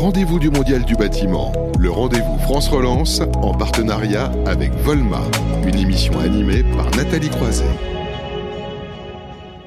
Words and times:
rendez-vous 0.00 0.38
du 0.38 0.48
Mondial 0.48 0.82
du 0.84 0.96
bâtiment, 0.96 1.52
le 1.78 1.90
rendez-vous 1.90 2.38
France 2.38 2.68
Relance 2.68 3.20
en 3.42 3.52
partenariat 3.52 4.32
avec 4.46 4.72
Volma, 4.76 5.20
une 5.66 5.78
émission 5.78 6.18
animée 6.20 6.62
par 6.62 6.90
Nathalie 6.96 7.28
Croiset. 7.28 7.99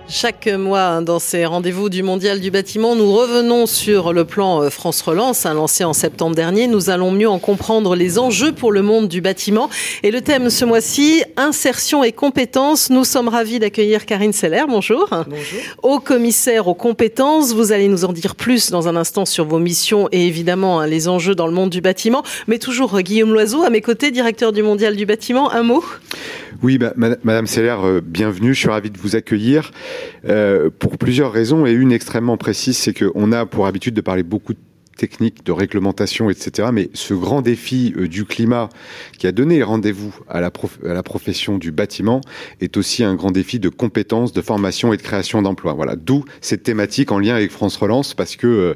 Chaque 0.10 0.48
mois, 0.48 0.82
hein, 0.82 1.02
dans 1.02 1.18
ces 1.18 1.46
rendez-vous 1.46 1.90
du 1.90 2.04
Mondial 2.04 2.42
du 2.42 2.52
bâtiment, 2.52 2.96
nous 2.96 3.12
revenons 3.12 3.66
sur 3.66 4.12
le 4.12 4.26
plan 4.26 4.62
euh, 4.62 4.70
France 4.70 5.02
Relance, 5.02 5.46
hein, 5.46 5.54
lancé 5.54 5.86
en 5.86 5.94
septembre 5.94 6.36
dernier. 6.36 6.68
Nous 6.68 6.90
allons 6.90 7.10
mieux 7.10 7.30
en 7.30 7.40
comprendre 7.40 7.96
les 7.96 8.20
enjeux 8.20 8.52
pour 8.52 8.74
le 8.74 8.82
monde 8.82 9.08
du 9.08 9.22
bâtiment. 9.22 9.70
Et 10.04 10.12
le 10.12 10.22
thème 10.22 10.50
ce 10.50 10.66
mois-ci, 10.66 11.24
insertion 11.38 12.04
et 12.04 12.12
compétences. 12.12 12.90
Nous 12.90 13.06
sommes 13.06 13.30
ravis 13.30 13.60
d'accueillir 13.60 14.06
Karine 14.06 14.34
Seller. 14.34 14.66
Bonjour. 14.68 15.08
Bonjour. 15.10 15.60
Au 15.82 16.00
commissaire 16.00 16.68
aux 16.68 16.76
compétences, 16.76 17.54
vous 17.54 17.72
allez 17.72 17.88
nous 17.88 18.04
en 18.04 18.12
dire 18.12 18.36
plus 18.36 18.72
dans 18.72 18.90
un 18.90 18.98
instant 18.98 19.26
sur 19.26 19.46
vos 19.46 19.60
missions 19.60 20.10
et 20.12 20.28
évidemment 20.28 20.82
hein, 20.82 20.88
les 20.88 21.08
enjeux 21.08 21.34
dans 21.34 21.48
le 21.48 21.54
monde 21.54 21.70
du 21.70 21.80
bâtiment. 21.80 22.24
Mais 22.48 22.60
toujours 22.60 22.96
euh, 22.96 23.02
Guillaume 23.02 23.34
Loiseau, 23.34 23.64
à 23.64 23.70
mes 23.70 23.82
côtés, 23.82 24.12
directeur 24.12 24.52
du 24.52 24.64
Mondial 24.64 24.98
du 24.98 25.06
bâtiment. 25.06 25.50
Un 25.52 25.64
mot? 25.64 25.84
Oui, 26.62 26.80
Madame 26.96 27.48
Seller, 27.48 27.78
euh, 27.84 28.02
bienvenue. 28.04 28.54
Je 28.54 28.60
suis 28.60 28.70
ravi 28.70 28.92
de 28.92 28.98
vous 28.98 29.16
accueillir 29.16 29.72
euh, 30.26 30.70
pour 30.78 30.98
plusieurs 30.98 31.32
raisons 31.32 31.66
et 31.66 31.72
une 31.72 31.92
extrêmement 31.92 32.38
précise, 32.38 32.78
c'est 32.78 32.94
qu'on 32.94 33.32
a 33.32 33.46
pour 33.46 33.66
habitude 33.66 33.94
de 33.94 34.02
parler 34.02 34.24
beaucoup 34.24 34.54
de 34.54 34.60
techniques, 34.98 35.44
de 35.46 35.52
réglementation, 35.52 36.30
etc. 36.30 36.70
Mais 36.72 36.90
ce 36.94 37.14
grand 37.14 37.42
défi 37.42 37.94
euh, 37.98 38.08
du 38.08 38.26
climat 38.26 38.70
qui 39.18 39.26
a 39.26 39.32
donné 39.32 39.64
rendez-vous 39.64 40.16
à 40.30 40.38
à 40.38 40.94
la 40.94 41.04
profession 41.04 41.58
du 41.58 41.72
bâtiment 41.72 42.22
est 42.62 42.78
aussi 42.78 43.04
un 43.04 43.16
grand 43.16 43.32
défi 43.32 43.60
de 43.60 43.70
compétences, 43.70 44.34
de 44.34 44.42
formation 44.42 44.94
et 44.94 44.98
de 44.98 45.02
création 45.02 45.42
d'emplois. 45.42 45.74
Voilà, 45.74 45.96
d'où 45.96 46.26
cette 46.42 46.64
thématique 46.64 47.12
en 47.12 47.20
lien 47.20 47.36
avec 47.36 47.52
France 47.52 47.78
Relance, 47.78 48.14
parce 48.14 48.36
que 48.36 48.76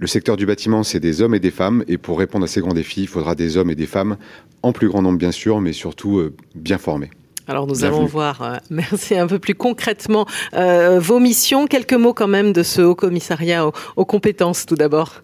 le 0.00 0.06
secteur 0.06 0.38
du 0.38 0.46
bâtiment, 0.46 0.82
c'est 0.82 0.98
des 0.98 1.20
hommes 1.20 1.34
et 1.34 1.40
des 1.40 1.50
femmes, 1.50 1.84
et 1.86 1.98
pour 1.98 2.18
répondre 2.18 2.44
à 2.44 2.48
ces 2.48 2.62
grands 2.62 2.72
défis, 2.72 3.02
il 3.02 3.06
faudra 3.06 3.34
des 3.34 3.58
hommes 3.58 3.70
et 3.70 3.74
des 3.74 3.86
femmes, 3.86 4.16
en 4.62 4.72
plus 4.72 4.88
grand 4.88 5.02
nombre 5.02 5.18
bien 5.18 5.30
sûr, 5.30 5.60
mais 5.60 5.74
surtout 5.74 6.18
euh, 6.18 6.34
bien 6.54 6.78
formés. 6.78 7.10
Alors 7.50 7.66
nous 7.66 7.84
allons 7.84 8.04
voir, 8.04 8.42
euh, 8.42 8.56
merci 8.70 9.18
un 9.18 9.26
peu 9.26 9.40
plus 9.40 9.56
concrètement, 9.56 10.24
euh, 10.54 11.00
vos 11.00 11.18
missions. 11.18 11.66
Quelques 11.66 11.94
mots 11.94 12.14
quand 12.14 12.28
même 12.28 12.52
de 12.52 12.62
ce 12.62 12.80
haut 12.80 12.94
commissariat 12.94 13.66
aux 13.96 14.04
compétences 14.04 14.66
tout 14.66 14.76
d'abord. 14.76 15.22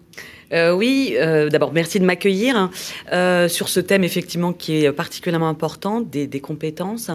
Euh, 0.53 0.73
oui, 0.73 1.15
euh, 1.17 1.49
d'abord 1.49 1.73
merci 1.73 1.99
de 1.99 2.05
m'accueillir 2.05 2.55
hein. 2.55 2.71
euh, 3.11 3.47
sur 3.47 3.69
ce 3.69 3.79
thème 3.79 4.03
effectivement 4.03 4.53
qui 4.53 4.83
est 4.83 4.91
particulièrement 4.91 5.49
important 5.49 6.01
des, 6.01 6.27
des 6.27 6.39
compétences. 6.39 7.11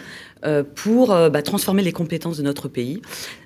euh, 0.45 0.63
pour 0.63 1.13
euh, 1.13 1.31
bah, 1.31 1.43
transformer 1.43 1.83
les 1.83 1.93
compétences 1.93 2.39
de 2.39 2.43
notre 2.43 2.69
pays. 2.69 3.01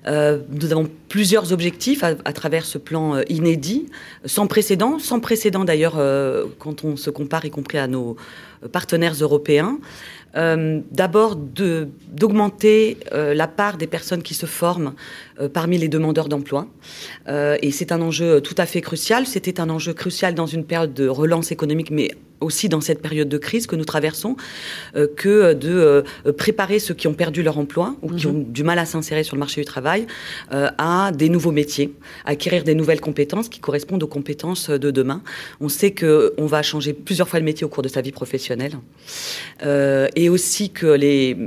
Euh, 0.07 0.39
nous 0.49 0.71
avons 0.71 0.89
plusieurs 1.09 1.53
objectifs 1.53 2.03
à, 2.03 2.33
travers 2.33 2.65
ce 2.65 2.77
plan 2.77 3.21
inédit, 3.29 3.87
sans 4.25 4.47
précédent, 4.47 4.99
sans 4.99 5.19
précédent 5.19 5.65
d'ailleurs 5.65 5.99
quand 6.59 6.85
on 6.85 6.95
se 6.95 7.09
compare, 7.09 7.43
y 7.45 7.49
compris 7.49 7.77
à 7.77 7.87
nos 7.87 8.15
partenaires 8.71 9.15
européens. 9.19 9.79
Euh, 10.35 10.79
D'abord, 10.91 11.35
d'augmenter 11.35 12.97
euh, 13.11 13.33
la 13.33 13.47
part 13.47 13.77
des 13.77 13.87
personnes 13.87 14.23
qui 14.23 14.33
se 14.33 14.45
forment 14.45 14.93
euh, 15.39 15.49
parmi 15.49 15.77
les 15.77 15.89
demandeurs 15.89 16.29
d'emploi. 16.29 16.67
et 17.27 17.71
c'est 17.71 17.91
un 17.91 18.01
enjeu 18.01 18.41
tout 18.41 18.55
à 18.57 18.65
fait 18.65 18.81
crucial. 18.81 19.25
C'était 19.25 19.59
un 19.59 19.69
enjeu 19.69 19.93
crucial 19.93 20.33
dans 20.33 20.45
une 20.45 20.63
période 20.63 20.93
de 20.93 21.07
relance 21.07 21.51
économique, 21.51 21.91
mais 21.91 22.11
aussi 22.41 22.69
dans 22.69 22.81
cette 22.81 23.01
période 23.01 23.29
de 23.29 23.37
crise 23.37 23.67
que 23.67 23.75
nous 23.75 23.85
traversons, 23.85 24.35
euh, 24.95 25.07
que 25.15 25.53
de 25.53 25.69
euh, 25.69 26.33
préparer 26.33 26.79
ceux 26.79 26.93
qui 26.93 27.07
ont 27.07 27.13
perdu 27.13 27.43
leur 27.43 27.57
emploi 27.57 27.95
ou 28.01 28.09
qui 28.13 28.27
mhm. 28.27 28.35
ont 28.35 28.39
du 28.39 28.63
mal 28.63 28.79
à 28.79 28.85
s'insérer 28.85 29.23
sur 29.23 29.35
le 29.35 29.39
marché 29.39 29.61
du 29.61 29.65
travail 29.65 30.07
euh, 30.51 30.69
à 30.77 31.11
des 31.11 31.29
nouveaux 31.29 31.51
métiers, 31.51 31.93
acquérir 32.25 32.63
des 32.63 32.75
nouvelles 32.75 33.01
compétences 33.01 33.47
qui 33.47 33.59
correspondent 33.59 34.03
aux 34.03 34.07
compétences 34.07 34.69
de 34.69 34.91
demain. 34.91 35.21
On 35.59 35.69
sait 35.69 35.91
que 35.91 36.33
on 36.37 36.47
va 36.47 36.63
changer 36.63 36.93
plusieurs 36.93 37.29
fois 37.29 37.39
le 37.39 37.45
métier 37.45 37.65
au 37.65 37.69
cours 37.69 37.83
de 37.83 37.87
sa 37.87 38.01
vie 38.01 38.11
professionnelle, 38.11 38.77
et 40.15 40.29
aussi 40.29 40.71
que 40.71 40.87
les, 40.87 41.37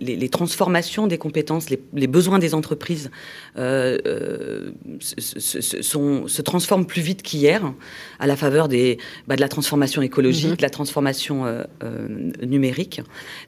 les, 0.00 0.16
les, 0.16 0.28
transformations 0.28 1.06
des 1.06 1.18
compétences, 1.18 1.70
les, 1.70 1.80
les 1.94 2.06
besoins 2.06 2.38
des 2.38 2.54
entreprises 2.54 3.10
se, 3.56 4.70
se, 5.00 5.82
sont, 5.82 6.28
se 6.28 6.42
transforment 6.42 6.86
plus 6.86 7.02
vite 7.02 7.22
qu'hier 7.22 7.72
à 8.18 8.26
la 8.26 8.36
faveur 8.36 8.68
des, 8.68 8.98
bah, 9.26 9.36
de 9.36 9.40
la 9.40 9.48
transformation 9.48 10.02
écologique 10.02 10.35
de 10.44 10.62
la 10.62 10.70
transformation 10.70 11.46
euh, 11.46 11.64
euh, 11.82 12.08
numérique. 12.42 13.00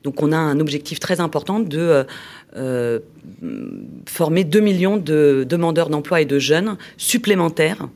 Donc 0.05 0.23
on 0.23 0.33
a 0.33 0.37
un 0.37 0.61
objectif 0.61 1.01
très 1.01 1.21
important 1.21 1.61
de 1.61 2.05
euh, 2.57 2.99
former 4.07 4.45
2 4.45 4.61
millions 4.61 4.97
de 4.97 5.45
demandeurs 5.49 5.91
d'emploi 5.91 6.21
et 6.21 6.25
de 6.25 6.39
jeunes 6.39 6.77
supplémentaires 6.97 7.89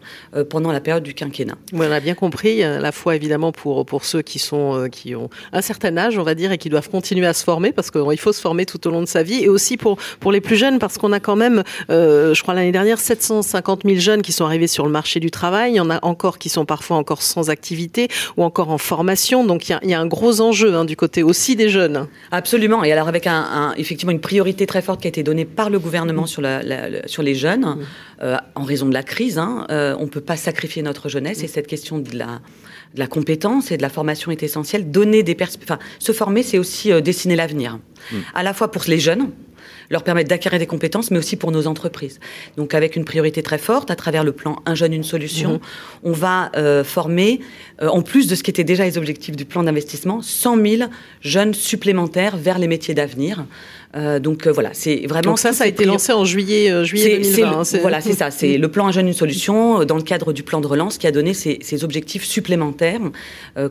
pendant 0.51 0.73
la 0.73 0.81
période 0.81 1.03
du 1.03 1.15
quinquennat. 1.15 1.57
Oui, 1.73 1.87
on 1.89 1.93
a 1.93 2.01
bien 2.01 2.15
compris, 2.15 2.63
à 2.63 2.79
la 2.79 2.93
fois 2.93 3.17
évidemment 3.17 3.51
pour, 3.51 3.87
pour 3.87 4.05
ceux 4.05 4.23
qui, 4.23 4.39
sont, 4.39 4.89
qui 4.93 5.15
ont 5.15 5.31
un 5.53 5.63
certain 5.63 5.97
âge, 5.97 6.19
on 6.19 6.23
va 6.23 6.35
dire, 6.35 6.53
et 6.53 6.59
qui 6.59 6.69
doivent 6.69 6.91
continuer 6.91 7.27
à 7.27 7.33
se 7.33 7.45
former, 7.45 7.73
parce 7.73 7.91
qu'il 7.91 8.19
faut 8.19 8.33
se 8.33 8.41
former 8.41 8.67
tout 8.67 8.87
au 8.87 8.91
long 8.91 9.01
de 9.01 9.07
sa 9.07 9.23
vie, 9.23 9.43
et 9.43 9.49
aussi 9.49 9.77
pour, 9.77 9.97
pour 10.21 10.33
les 10.33 10.41
plus 10.41 10.57
jeunes, 10.57 10.79
parce 10.79 10.99
qu'on 10.99 11.13
a 11.13 11.21
quand 11.21 11.37
même, 11.37 11.63
je 11.89 12.41
crois 12.43 12.55
l'année 12.55 12.73
dernière, 12.73 13.01
750 13.01 13.83
000 13.85 13.97
jeunes 13.99 14.23
qui 14.23 14.33
sont 14.33 14.45
arrivés 14.45 14.67
sur 14.67 14.85
le 14.85 14.93
marché 14.93 15.19
du 15.19 15.31
travail. 15.31 15.73
Il 15.73 15.77
y 15.77 15.81
en 15.81 15.91
a 15.91 15.99
encore 16.05 16.39
qui 16.39 16.49
sont 16.49 16.67
parfois 16.67 16.97
encore 16.97 17.23
sans 17.23 17.51
activité 17.51 18.09
ou 18.37 18.45
encore 18.45 18.71
en 18.71 18.79
formation. 18.83 19.45
Donc 19.45 19.69
il 19.69 19.73
y 19.73 19.75
a, 19.75 19.81
il 19.83 19.91
y 19.91 19.95
a 19.95 20.01
un 20.01 20.07
gros 20.07 20.41
enjeu 20.41 20.75
hein, 20.75 20.85
du 20.85 20.97
côté 20.97 21.23
aussi 21.23 21.57
des 21.57 21.69
jeunes. 21.69 22.07
Absolument. 22.31 22.85
Et 22.85 22.93
alors 22.93 23.09
avec 23.09 23.27
un, 23.27 23.41
un, 23.41 23.75
effectivement 23.77 24.13
une 24.13 24.21
priorité 24.21 24.67
très 24.67 24.83
forte 24.83 25.01
qui 25.01 25.07
a 25.07 25.11
été 25.11 25.23
donnée 25.23 25.45
par 25.45 25.71
le 25.71 25.79
gouvernement 25.79 26.27
sur, 26.27 26.43
la, 26.43 26.63
la, 26.63 27.07
sur 27.07 27.23
les 27.23 27.35
jeunes, 27.35 27.65
mmh. 27.65 27.79
euh, 28.23 28.37
en 28.55 28.65
raison 28.65 28.87
de 28.87 28.95
la 28.95 29.03
crise. 29.03 29.39
Hein, 29.39 29.67
euh, 29.71 29.97
on 29.99 30.05
ne 30.05 30.11
peut 30.11 30.21
pas 30.21 30.37
sacrifier 30.37 30.83
notre 30.83 31.09
jeunesse 31.09 31.43
et 31.43 31.49
cette 31.49 31.67
question 31.67 31.99
de 31.99 32.17
la, 32.17 32.41
de 32.95 32.99
la 32.99 33.07
compétence 33.07 33.71
et 33.71 33.77
de 33.77 33.83
la 33.83 33.89
formation 33.89 34.31
est 34.31 34.43
essentielle. 34.43 34.91
Donner 34.91 35.23
des 35.23 35.37
enfin, 35.41 35.79
se 35.99 36.13
former, 36.13 36.43
c'est 36.43 36.59
aussi 36.59 36.93
euh, 36.93 37.01
dessiner 37.01 37.37
l'avenir, 37.37 37.79
mmh. 37.79 38.17
à 38.35 38.43
la 38.43 38.53
fois 38.53 38.71
pour 38.71 38.83
les 38.89 38.99
jeunes, 38.99 39.31
leur 39.93 40.03
permettre 40.03 40.29
d'acquérir 40.31 40.59
des 40.59 40.67
compétences, 40.67 41.11
mais 41.11 41.19
aussi 41.19 41.37
pour 41.37 41.53
nos 41.53 41.67
entreprises. 41.67 42.19
Donc 42.57 42.75
avec 42.75 42.97
une 42.97 43.05
priorité 43.05 43.43
très 43.43 43.59
forte, 43.59 43.91
à 43.91 43.97
travers 43.97 44.25
le 44.25 44.33
plan 44.33 44.57
Un 44.67 44.75
jeune, 44.75 44.95
une 44.95 45.05
solution, 45.05 45.55
mmh. 45.55 45.61
on 46.05 46.13
va 46.13 46.51
euh, 46.57 46.83
former, 46.83 47.41
euh, 47.83 47.89
en 47.89 48.01
plus 48.01 48.27
de 48.27 48.35
ce 48.35 48.43
qui 48.43 48.51
était 48.51 48.65
déjà 48.65 48.85
les 48.85 48.97
objectifs 48.97 49.37
du 49.37 49.45
plan 49.45 49.63
d'investissement, 49.63 50.23
100 50.23 50.67
000 50.67 50.91
jeunes 51.21 51.53
supplémentaires 51.53 52.39
vers 52.39 52.59
les 52.59 52.69
métiers 52.69 52.95
d'avenir. 52.95 53.45
Euh, 53.95 54.19
donc 54.19 54.47
euh, 54.47 54.53
voilà, 54.53 54.71
c'est 54.73 55.07
vraiment. 55.07 55.33
Donc 55.33 55.39
ça, 55.39 55.53
ça 55.53 55.65
a 55.65 55.67
été 55.67 55.85
lancé 55.85 56.13
en 56.13 56.25
juillet, 56.25 56.71
euh, 56.71 56.85
juillet 56.85 57.19
2020. 57.19 57.73
Le, 57.75 57.81
voilà, 57.81 58.01
c'est 58.01 58.15
ça. 58.15 58.31
C'est 58.43 58.57
le 58.57 58.69
plan 58.69 58.87
Un 58.87 58.93
jeune 58.93 59.07
une 59.07 59.13
solution 59.13 59.85
dans 59.85 59.97
le 59.97 60.03
cadre 60.03 60.33
du 60.33 60.43
plan 60.43 60.61
de 60.61 60.67
relance 60.67 60.99
qui 60.99 61.07
a 61.07 61.13
donné 61.13 61.35
ces, 61.35 61.59
ces 61.63 61.85
objectifs 61.85 62.25
supplémentaires 62.25 63.01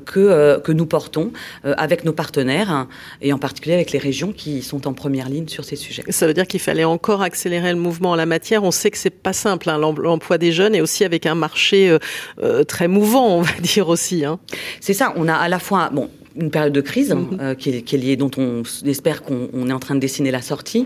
que 0.06 0.60
que 0.60 0.72
nous 0.72 0.86
portons 0.86 1.32
avec 1.64 2.06
nos 2.06 2.14
partenaires 2.14 2.70
hein, 2.72 2.88
et 3.22 3.34
en 3.34 3.38
particulier 3.38 3.76
avec 3.76 3.92
les 3.92 4.00
régions 4.00 4.32
qui 4.32 4.62
sont 4.62 4.88
en 4.88 4.94
première 4.94 5.30
ligne 5.30 5.48
sur 5.48 5.66
ces 5.66 5.76
sujets. 5.76 6.04
Ça 6.10 6.28
veut 6.28 6.34
dire 6.34 6.48
qu'il 6.48 6.60
fallait 6.60 6.84
encore 6.84 7.22
accélérer 7.22 7.72
le 7.72 7.80
mouvement 7.80 8.12
en 8.12 8.16
la 8.16 8.26
matière. 8.26 8.64
On 8.64 8.72
sait 8.72 8.92
que 8.92 8.98
c'est 8.98 9.10
pas 9.10 9.34
simple 9.34 9.70
hein, 9.70 9.78
l'emploi 9.80 10.38
des 10.38 10.52
jeunes 10.52 10.76
et 10.76 10.82
aussi 10.82 11.04
avec 11.04 11.26
un 11.26 11.36
marché 11.36 11.98
euh, 12.42 12.64
très 12.64 12.88
mouvant, 12.88 13.38
on 13.38 13.42
va 13.42 13.54
dire 13.60 13.90
aussi. 13.90 14.26
Hein. 14.26 14.40
C'est 14.80 14.94
ça. 14.94 15.14
On 15.16 15.28
a 15.28 15.36
à 15.36 15.50
la 15.50 15.60
fois 15.60 15.90
bon 15.92 16.10
une 16.36 16.50
période 16.50 16.74
de 16.74 16.82
crise 16.82 17.12
-hmm. 17.12 17.42
euh, 17.42 17.56
qui, 17.56 17.70
est, 17.70 17.82
qui, 17.82 17.96
est, 17.96 18.00
liée, 18.00 18.16
dont 18.16 18.32
on 18.38 18.64
espère 18.86 19.22
qu'on 19.24 19.68
est 19.70 19.74
en 19.74 19.80
train 19.80 19.96
de 19.96 20.00
dessiner 20.00 20.32
la 20.32 20.42
sortie, 20.42 20.86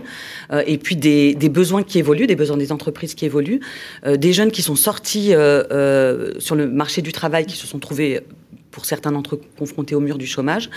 euh, 0.52 0.62
et 0.66 0.78
puis 0.78 0.96
des, 0.96 1.34
des, 1.34 1.48
besoins 1.48 1.82
qui 1.82 1.98
évoluent, 1.98 2.26
des 2.26 2.36
besoins 2.36 2.56
des 2.56 2.72
entreprises 2.72 3.14
qui 3.14 3.24
évoluent, 3.24 3.60
euh, 4.06 4.16
des 4.16 4.32
jeunes 4.32 4.50
qui 4.50 4.62
sont 4.62 4.76
sortis 4.76 5.34
euh, 5.34 5.62
euh, 5.70 6.32
sur 6.38 6.54
le 6.54 6.68
marché 6.68 7.02
du 7.02 7.12
travail, 7.12 7.46
qui 7.46 7.56
se 7.56 7.66
sont 7.66 7.78
trouvés 7.78 8.20
pour 8.76 8.84
certains 8.84 9.10
d'entre 9.10 9.36
eux 9.36 9.40
confrontés 9.58 9.94
au 9.94 10.00
mur 10.00 10.18
du 10.18 10.26
chômage, 10.26 10.68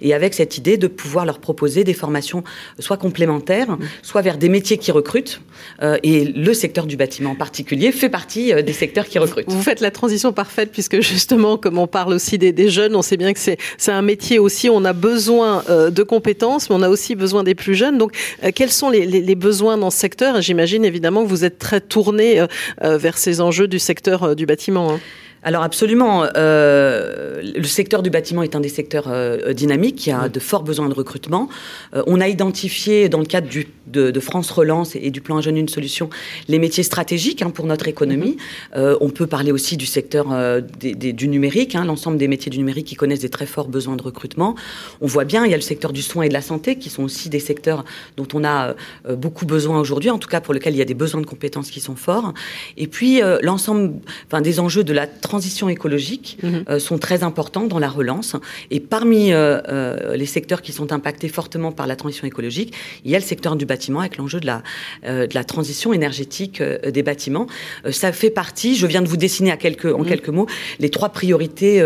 et 0.00 0.14
avec 0.14 0.32
cette 0.32 0.56
idée 0.56 0.76
de 0.76 0.86
pouvoir 0.86 1.26
leur 1.26 1.40
proposer 1.40 1.82
des 1.82 1.92
formations 1.92 2.44
soit 2.78 2.98
complémentaires, 2.98 3.72
mmh. 3.72 3.78
soit 4.02 4.22
vers 4.22 4.38
des 4.38 4.48
métiers 4.48 4.78
qui 4.78 4.92
recrutent, 4.92 5.40
euh, 5.82 5.98
et 6.04 6.24
le 6.24 6.54
secteur 6.54 6.86
du 6.86 6.96
bâtiment 6.96 7.32
en 7.32 7.34
particulier 7.34 7.90
fait 7.90 8.10
partie 8.10 8.52
euh, 8.52 8.62
des 8.62 8.72
secteurs 8.72 9.06
qui 9.08 9.18
recrutent. 9.18 9.50
Vous 9.50 9.60
faites 9.60 9.80
la 9.80 9.90
transition 9.90 10.32
parfaite, 10.32 10.70
puisque 10.70 11.00
justement, 11.00 11.56
comme 11.56 11.78
on 11.78 11.88
parle 11.88 12.12
aussi 12.12 12.38
des, 12.38 12.52
des 12.52 12.68
jeunes, 12.68 12.94
on 12.94 13.02
sait 13.02 13.16
bien 13.16 13.32
que 13.32 13.40
c'est 13.40 13.58
un 13.92 14.02
métier 14.02 14.38
aussi, 14.38 14.70
on 14.70 14.84
a 14.84 14.92
besoin 14.92 15.64
euh, 15.68 15.90
de 15.90 16.04
compétences, 16.04 16.70
mais 16.70 16.76
on 16.76 16.82
a 16.82 16.88
aussi 16.88 17.16
besoin 17.16 17.42
des 17.42 17.56
plus 17.56 17.74
jeunes. 17.74 17.98
Donc, 17.98 18.12
euh, 18.44 18.50
quels 18.54 18.70
sont 18.70 18.88
les, 18.88 19.04
les, 19.04 19.20
les, 19.20 19.34
besoins 19.34 19.76
dans 19.76 19.90
ce 19.90 19.98
secteur? 19.98 20.40
J'imagine 20.40 20.84
évidemment 20.84 21.24
que 21.24 21.28
vous 21.28 21.44
êtes 21.44 21.58
très 21.58 21.80
tourné 21.80 22.40
euh, 22.40 22.98
vers 22.98 23.18
ces 23.18 23.40
enjeux 23.40 23.66
du 23.66 23.80
secteur 23.80 24.36
du 24.36 24.46
bâtiment. 24.46 24.92
Hein. 24.92 25.00
Alors 25.42 25.62
absolument, 25.62 26.24
euh, 26.36 27.42
le 27.42 27.64
secteur 27.64 28.02
du 28.02 28.10
bâtiment 28.10 28.42
est 28.42 28.56
un 28.56 28.60
des 28.60 28.68
secteurs 28.68 29.04
euh, 29.06 29.52
dynamiques 29.52 29.96
qui 29.96 30.10
a 30.10 30.28
de 30.28 30.40
forts 30.40 30.64
besoins 30.64 30.88
de 30.88 30.94
recrutement. 30.94 31.48
Euh, 31.94 32.02
on 32.06 32.20
a 32.20 32.28
identifié 32.28 33.08
dans 33.08 33.20
le 33.20 33.24
cadre 33.24 33.48
du, 33.48 33.68
de, 33.86 34.18
France 34.20 34.50
Relance 34.50 34.96
et, 34.96 35.10
du 35.10 35.20
plan 35.20 35.40
Jeune 35.40 35.56
une 35.56 35.68
solution 35.68 36.10
les 36.48 36.58
métiers 36.58 36.82
stratégiques 36.82 37.42
hein, 37.42 37.50
pour 37.50 37.66
notre 37.66 37.86
économie. 37.86 38.36
Mm-hmm. 38.76 38.96
on 39.00 39.10
peut 39.10 39.26
parler 39.26 39.52
aussi 39.52 39.76
du 39.76 39.86
secteur 39.86 40.26
du 40.80 41.28
numérique, 41.28 41.74
hein, 41.74 41.84
l'ensemble 41.84 42.18
des 42.18 42.28
métiers 42.28 42.50
du 42.50 42.58
numérique 42.58 42.86
qui 42.86 42.96
connaissent 42.96 43.20
des 43.20 43.28
très 43.28 43.46
forts 43.46 43.68
besoins 43.68 43.96
de 43.96 44.02
recrutement. 44.02 44.56
On 45.00 45.06
voit 45.06 45.24
bien, 45.24 45.44
il 45.44 45.50
y 45.50 45.54
a 45.54 45.56
le 45.56 45.62
secteur 45.62 45.92
du 45.92 46.02
soin 46.02 46.24
et 46.24 46.28
de 46.28 46.34
la 46.34 46.42
santé 46.42 46.76
qui 46.76 46.90
sont 46.90 47.04
aussi 47.04 47.28
des 47.28 47.40
secteurs 47.40 47.84
dont 48.16 48.26
on 48.34 48.44
a 48.44 48.74
beaucoup 49.10 49.46
besoin 49.46 49.78
aujourd'hui, 49.78 50.10
en 50.10 50.18
tout 50.18 50.28
cas 50.28 50.40
pour 50.40 50.52
lesquels 50.52 50.74
il 50.74 50.78
y 50.78 50.82
a 50.82 50.86
des 50.86 50.94
besoins 50.94 51.20
de 51.20 51.26
compétences 51.26 51.70
qui 51.70 51.80
sont 51.80 51.96
forts. 51.96 52.34
Et 52.76 52.88
puis 52.88 53.20
l'ensemble, 53.42 53.94
enfin 54.26 54.40
des 54.40 54.60
enjeux 54.60 54.84
de 54.84 54.92
la 54.92 55.06
transition 55.28 55.68
écologique 55.68 56.38
mhm. 56.42 56.64
euh, 56.68 56.78
sont 56.78 56.98
très 56.98 57.22
importants 57.22 57.66
dans 57.66 57.78
la 57.78 57.88
relance. 57.88 58.34
Et 58.70 58.80
parmi 58.80 59.32
euh, 59.32 59.60
euh, 59.68 60.16
les 60.16 60.26
secteurs 60.26 60.62
qui 60.62 60.72
sont 60.72 60.90
impactés 60.92 61.28
fortement 61.28 61.70
par 61.70 61.86
la 61.86 61.96
transition 61.96 62.26
écologique, 62.26 62.74
il 63.04 63.10
y 63.10 63.14
a 63.14 63.18
le 63.18 63.24
secteur 63.24 63.54
du 63.56 63.66
bâtiment 63.66 64.00
avec 64.00 64.16
l'enjeu 64.16 64.40
de 64.40 64.46
la, 64.46 64.62
de 65.04 65.34
la 65.34 65.44
transition 65.44 65.92
énergétique 65.92 66.62
des 66.62 67.02
bâtiments. 67.02 67.46
ça 67.90 68.12
fait 68.12 68.30
partie, 68.30 68.74
je 68.76 68.86
viens 68.86 69.02
de 69.02 69.08
vous 69.08 69.16
dessiner 69.16 69.50
à 69.50 69.56
quelques, 69.56 69.92
en 69.92 70.00
mhm. 70.00 70.06
quelques 70.06 70.28
mots 70.28 70.46
les 70.78 70.90
trois 70.90 71.10
priorités 71.10 71.82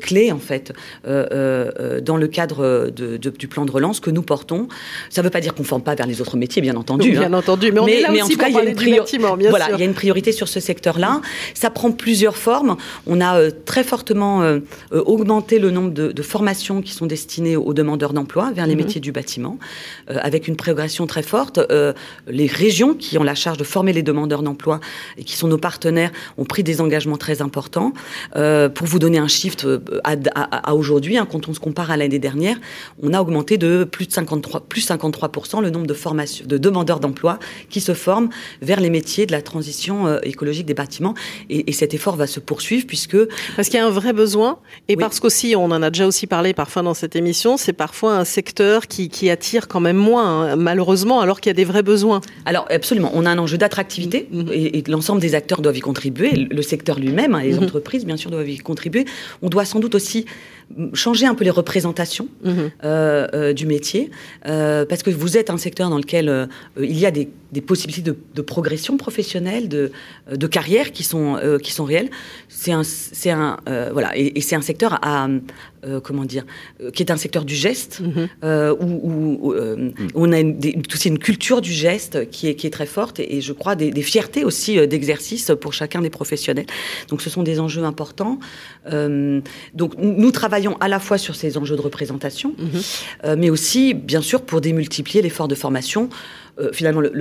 clés 0.00 0.32
en 0.32 0.38
fait 0.38 0.72
dans 1.04 2.16
le 2.16 2.28
cadre 2.28 2.90
de, 2.90 3.16
du 3.16 3.48
plan 3.48 3.64
de 3.64 3.70
relance 3.70 4.00
que 4.00 4.10
nous 4.10 4.22
portons. 4.22 4.68
Ça 5.10 5.20
ne 5.20 5.26
veut 5.26 5.30
pas 5.30 5.40
dire 5.40 5.54
qu'on 5.54 5.62
ne 5.62 5.68
forme 5.68 5.82
pas 5.82 5.94
vers 5.94 6.06
les 6.06 6.20
autres 6.20 6.36
métiers, 6.36 6.62
bien 6.62 6.76
entendu. 6.76 7.10
bien 7.10 7.32
hein. 7.32 7.38
entendu, 7.42 7.72
mais 7.72 7.80
on 7.80 7.86
est 7.86 8.00
là 8.00 8.12
aussi 8.12 8.22
en 8.22 8.28
tout 8.28 8.36
cas, 8.38 8.48
il 8.48 8.54
y 8.54 8.58
a 8.58 8.64
une 8.64 9.48
voilà, 9.50 9.70
il 9.72 9.78
y 9.78 9.82
a 9.82 9.84
une 9.84 9.94
priorité 9.94 10.32
sur 10.32 10.48
ce 10.48 10.60
secteur-là. 10.60 11.20
Ça 11.54 11.70
prend 11.70 11.90
plusieurs 11.92 12.36
formes. 12.36 12.76
On 13.06 13.20
a 13.20 13.38
euh, 13.38 13.50
très 13.64 13.84
fortement 13.84 14.42
euh, 14.42 14.60
euh, 14.92 15.02
augmenté 15.04 15.58
le 15.58 15.70
nombre 15.70 15.90
de, 15.90 16.22
formations 16.22 16.82
qui 16.82 16.92
sont 16.92 17.06
destinées 17.06 17.56
aux 17.56 17.72
demandeurs 17.72 18.12
d'emploi 18.12 18.50
vers 18.52 18.66
les 18.66 18.74
mhm. 18.74 18.82
métiers 18.82 19.00
du 19.00 19.12
bâtiment, 19.12 19.58
avec 20.08 20.46
une 20.46 20.56
progression 20.56 21.06
très 21.06 21.22
forte. 21.22 21.58
les 22.26 22.46
régions 22.46 22.94
qui 22.94 23.16
ont 23.16 23.22
la 23.22 23.34
charge 23.34 23.56
de 23.56 23.64
former 23.64 23.92
les 23.92 24.02
demandeurs 24.02 24.42
d'emploi 24.42 24.80
et 25.16 25.24
qui 25.24 25.36
sont 25.36 25.48
nos 25.48 25.56
partenaires 25.56 26.10
ont 26.36 26.44
pris 26.44 26.62
des 26.62 26.80
engagements 26.80 27.16
très 27.16 27.40
importants. 27.40 27.92
pour 28.34 28.86
vous 28.86 28.98
donner 28.98 29.18
un 29.18 29.28
chiffre 29.28 29.80
à, 30.04 30.74
aujourd'hui, 30.74 31.16
hein, 31.16 31.26
quand 31.30 31.48
on 31.48 31.54
se 31.54 31.60
compare 31.60 31.90
à 31.90 31.96
l'année 31.96 32.18
dernière, 32.18 32.58
on 33.02 33.14
a 33.14 33.20
augmenté 33.20 33.56
de 33.56 33.84
plus 33.84 34.06
de 34.06 34.12
53, 34.12 34.60
plus 34.68 34.86
53% 34.86 35.62
le 35.62 35.70
nombre 35.70 35.86
de 35.86 35.94
formations, 35.94 36.44
de 36.46 36.58
demandeurs 36.58 37.00
d'emploi 37.00 37.38
qui 37.70 37.80
se 37.80 37.94
forment 37.94 38.28
vers 38.60 38.80
les 38.80 38.90
métiers 38.90 39.24
de 39.24 39.32
la 39.32 39.40
transition 39.40 40.20
écologique 40.22 40.66
des 40.66 40.74
bâtiments. 40.74 41.14
Et, 41.48 41.70
et 41.70 41.72
cet 41.72 41.94
effort 41.94 42.16
va 42.16 42.26
se 42.26 42.40
poursuivre 42.40 42.67
puisque 42.86 43.16
parce 43.56 43.68
qu'il 43.68 43.78
y 43.78 43.82
a 43.82 43.86
un 43.86 43.90
vrai 43.90 44.12
besoin 44.12 44.58
et 44.88 44.96
parce 44.96 45.20
qu'aussi 45.20 45.54
on 45.56 45.64
en 45.64 45.82
a 45.82 45.90
déjà 45.90 46.06
aussi 46.06 46.26
parlé 46.26 46.54
parfois 46.54 46.82
dans 46.82 46.94
cette 46.94 47.16
émission, 47.16 47.56
c'est 47.56 47.72
parfois 47.72 48.16
un 48.16 48.24
secteur 48.24 48.86
qui, 48.86 49.08
qui, 49.08 49.30
attire 49.30 49.68
quand 49.68 49.80
même 49.80 49.96
moins 49.96 50.52
hein, 50.52 50.56
malheureusement 50.56 51.20
alors 51.20 51.40
qu'il 51.40 51.50
y 51.50 51.54
a 51.54 51.54
des 51.54 51.64
vrais 51.64 51.82
besoins. 51.82 52.20
Alors 52.46 52.66
absolument, 52.70 53.10
on 53.14 53.26
a 53.26 53.30
un 53.30 53.38
enjeu 53.38 53.58
d'attractivité 53.58 54.28
mm-hmm. 54.32 54.52
et, 54.52 54.84
l'ensemble 54.88 55.20
des 55.20 55.34
acteurs 55.34 55.60
doivent 55.60 55.76
y 55.76 55.80
contribuer, 55.80 56.30
le 56.32 56.62
secteur 56.62 56.98
lui-même, 56.98 57.34
hein, 57.34 57.42
les 57.42 57.54
mm-hmm. 57.54 57.64
entreprises 57.64 58.04
bien 58.04 58.16
sûr 58.16 58.30
doivent 58.30 58.48
y 58.48 58.58
contribuer. 58.58 59.04
On 59.42 59.48
doit 59.48 59.64
sans 59.64 59.80
doute 59.80 59.94
aussi 59.94 60.24
changer 60.92 61.26
un 61.26 61.34
peu 61.34 61.44
les 61.44 61.50
représentations 61.50 62.28
mm-hmm. 62.44 62.70
euh, 62.84 63.28
euh, 63.32 63.52
du 63.52 63.66
métier, 63.66 64.10
euh, 64.46 64.84
parce 64.84 65.02
que 65.02 65.10
vous 65.10 65.36
êtes 65.36 65.50
un 65.50 65.56
secteur 65.56 65.90
dans 65.90 65.96
lequel 65.96 66.48
il 66.78 66.98
y 66.98 67.06
a 67.06 67.10
des, 67.10 67.28
des 67.52 67.60
possibilités 67.60 68.02
de, 68.02 68.16
de, 68.34 68.42
progression 68.42 68.96
professionnelle, 68.96 69.68
de, 69.68 69.92
de 70.30 70.46
carrière 70.46 70.92
qui 70.92 71.04
sont, 71.04 71.38
qui 71.62 71.72
sont 71.72 71.84
réelles. 71.84 72.10
C'est 72.60 72.72
un, 72.72 72.82
c'est 72.82 73.30
un, 73.30 73.56
voilà, 73.92 74.16
et, 74.16 74.38
et 74.38 74.40
c'est 74.40 74.56
un 74.56 74.62
secteur 74.62 74.98
à, 75.00 75.28
euh, 75.84 76.00
comment 76.00 76.24
dire, 76.24 76.44
euh, 76.82 76.90
qui 76.90 77.04
est 77.04 77.12
un 77.12 77.16
secteur 77.16 77.44
du 77.44 77.54
geste, 77.54 78.00
mhm. 78.00 78.28
euh, 78.42 78.74
où, 78.80 79.54
mm. 79.54 79.92
on 80.16 80.32
a 80.32 80.40
une, 80.40 80.58
aussi 80.92 81.06
une 81.06 81.20
culture 81.20 81.60
du 81.60 81.72
geste 81.72 82.28
qui 82.30 82.48
est, 82.48 82.56
qui 82.56 82.66
est 82.66 82.70
très 82.70 82.86
forte 82.86 83.20
et, 83.20 83.40
je 83.40 83.52
crois 83.52 83.76
des, 83.76 83.92
fiertés 84.02 84.44
aussi 84.44 84.74
d'exercice 84.88 85.52
pour 85.60 85.72
chacun 85.72 86.00
des 86.00 86.10
professionnels. 86.10 86.66
Donc 87.08 87.22
ce 87.22 87.30
sont 87.30 87.44
des 87.44 87.60
enjeux 87.60 87.84
importants. 87.84 88.40
donc 88.90 89.92
nous 89.98 90.30
travaillons 90.32 90.76
à 90.80 90.88
la 90.88 90.98
fois 90.98 91.18
sur 91.18 91.36
ces 91.36 91.56
enjeux 91.58 91.76
de 91.76 91.80
représentation, 91.80 92.54
mhm. 92.58 93.36
mais 93.36 93.50
aussi 93.50 93.94
bien 93.94 94.22
sûr 94.22 94.42
pour 94.42 94.60
démultiplier 94.60 95.22
l'effort 95.22 95.46
de 95.46 95.54
formation. 95.54 96.08
Finalement, 96.72 97.00
le, 97.00 97.12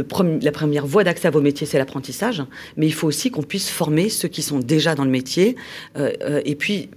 la 0.41 0.51
première 0.51 0.85
voie 0.85 1.03
d'accès 1.03 1.27
à 1.27 1.31
vos 1.31 1.41
métiers, 1.41 1.67
c'est 1.67 1.77
l'apprentissage, 1.77 2.43
mais 2.75 2.87
il 2.87 2.93
faut 2.93 3.07
aussi 3.07 3.31
qu'on 3.31 3.43
puisse 3.43 3.69
former 3.69 4.09
ceux 4.09 4.27
qui 4.27 4.41
sont 4.41 4.59
déjà 4.59 4.95
dans 4.95 5.05
le 5.05 5.11
métier, 5.11 5.55
et 5.95 6.55
puis 6.55 6.89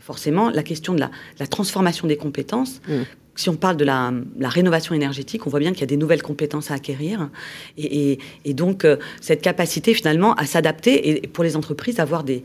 forcément 0.00 0.50
la 0.50 0.62
question 0.62 0.94
de 0.94 1.00
la, 1.00 1.46
transformation 1.46 2.08
des 2.08 2.16
compétences. 2.16 2.80
Mm. 2.88 3.02
Si 3.36 3.48
on 3.48 3.56
parle 3.56 3.76
de 3.76 3.84
la, 3.84 4.12
rénovation 4.40 4.94
énergétique, 4.94 5.46
on 5.46 5.50
voit 5.50 5.60
bien 5.60 5.70
qu'il 5.70 5.80
y 5.80 5.84
a 5.84 5.86
des 5.86 5.96
nouvelles 5.96 6.22
compétences 6.22 6.70
à 6.70 6.74
acquérir. 6.74 7.30
Et, 7.78 8.18
donc, 8.48 8.84
euh, 8.84 8.96
cette 9.20 9.40
capacité 9.40 9.94
finalement 9.94 10.34
à 10.34 10.46
s'adapter 10.46 11.22
et 11.24 11.26
pour 11.28 11.44
les 11.44 11.56
entreprises, 11.56 12.00
avoir 12.00 12.24
des, 12.24 12.42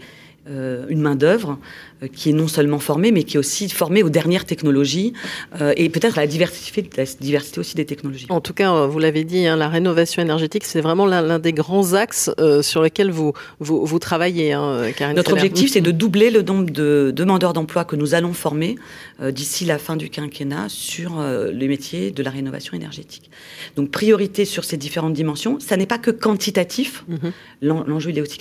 euh, 0.47 0.85
une 0.89 1.01
main-d'œuvre 1.01 1.57
euh, 1.94 1.94
qui 2.13 2.29
est 2.29 2.33
non 2.33 2.47
seulement 2.47 2.79
formée, 2.79 3.11
mais 3.11 3.23
qui 3.23 3.37
est 3.37 3.39
aussi 3.39 3.69
formée 3.69 4.03
aux 4.03 4.09
dernières 4.09 4.45
technologies 4.45 5.13
euh, 5.61 5.73
et 5.77 5.89
peut-être 5.89 6.17
à 6.17 6.21
la 6.21 6.27
diversité, 6.27 6.89
la 6.97 7.05
diversité 7.19 7.59
aussi 7.59 7.75
des 7.75 7.85
technologies. 7.85 8.27
En 8.29 8.41
tout 8.41 8.53
cas, 8.53 8.85
vous 8.85 8.99
l'avez 8.99 9.23
dit, 9.23 9.45
hein, 9.45 9.55
la 9.55 9.69
rénovation 9.69 10.21
énergétique, 10.21 10.65
c'est 10.65 10.81
vraiment 10.81 11.05
l'un 11.05 11.39
des 11.39 11.53
grands 11.53 11.93
axes 11.93 12.29
sur 12.61 12.81
lesquels 12.81 13.11
vous, 13.11 13.33
vous, 13.59 13.99
travaillez. 13.99 14.53
Hein, 14.53 14.91
Notre 15.15 15.33
objectif, 15.33 15.71
c'est 15.71 15.81
de 15.81 15.91
doubler 15.91 16.31
le 16.31 16.41
nombre 16.41 16.69
de 16.69 17.11
demandeurs 17.15 17.53
d'emploi 17.53 17.85
que 17.85 17.95
nous 17.95 18.13
allons 18.13 18.33
former 18.33 18.75
d'ici 19.23 19.65
la 19.65 19.77
fin 19.77 19.95
du 19.95 20.09
quinquennat 20.09 20.67
sur 20.69 21.23
les 21.51 21.67
métiers 21.67 22.11
de 22.11 22.23
la 22.23 22.29
rénovation 22.29 22.73
énergétique. 22.73 23.29
Donc, 23.75 23.91
priorité 23.91 24.45
sur 24.45 24.63
ces 24.63 24.77
différentes 24.77 25.13
dimensions. 25.13 25.59
Ça 25.59 25.77
n'est 25.77 25.85
pas 25.85 25.97
que 25.97 26.11
quantitatif. 26.11 27.05
Mm-hmm. 27.09 27.31
L'enjeu, 27.61 28.09
il 28.11 28.17
est 28.17 28.21
aussi 28.21 28.37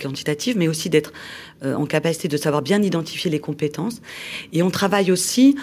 quantitatif, 0.00 0.56
mais 0.56 0.68
aussi 0.68 0.90
d'être 0.90 1.12
euh, 1.12 1.53
en 1.62 1.86
capacité 1.86 2.28
de 2.28 2.36
savoir 2.36 2.62
bien 2.62 2.82
identifier 2.82 3.30
les 3.30 3.40
compétences. 3.40 4.02
Et 4.52 4.62
on 4.62 4.70
travaille 4.70 5.10
aussi 5.10 5.56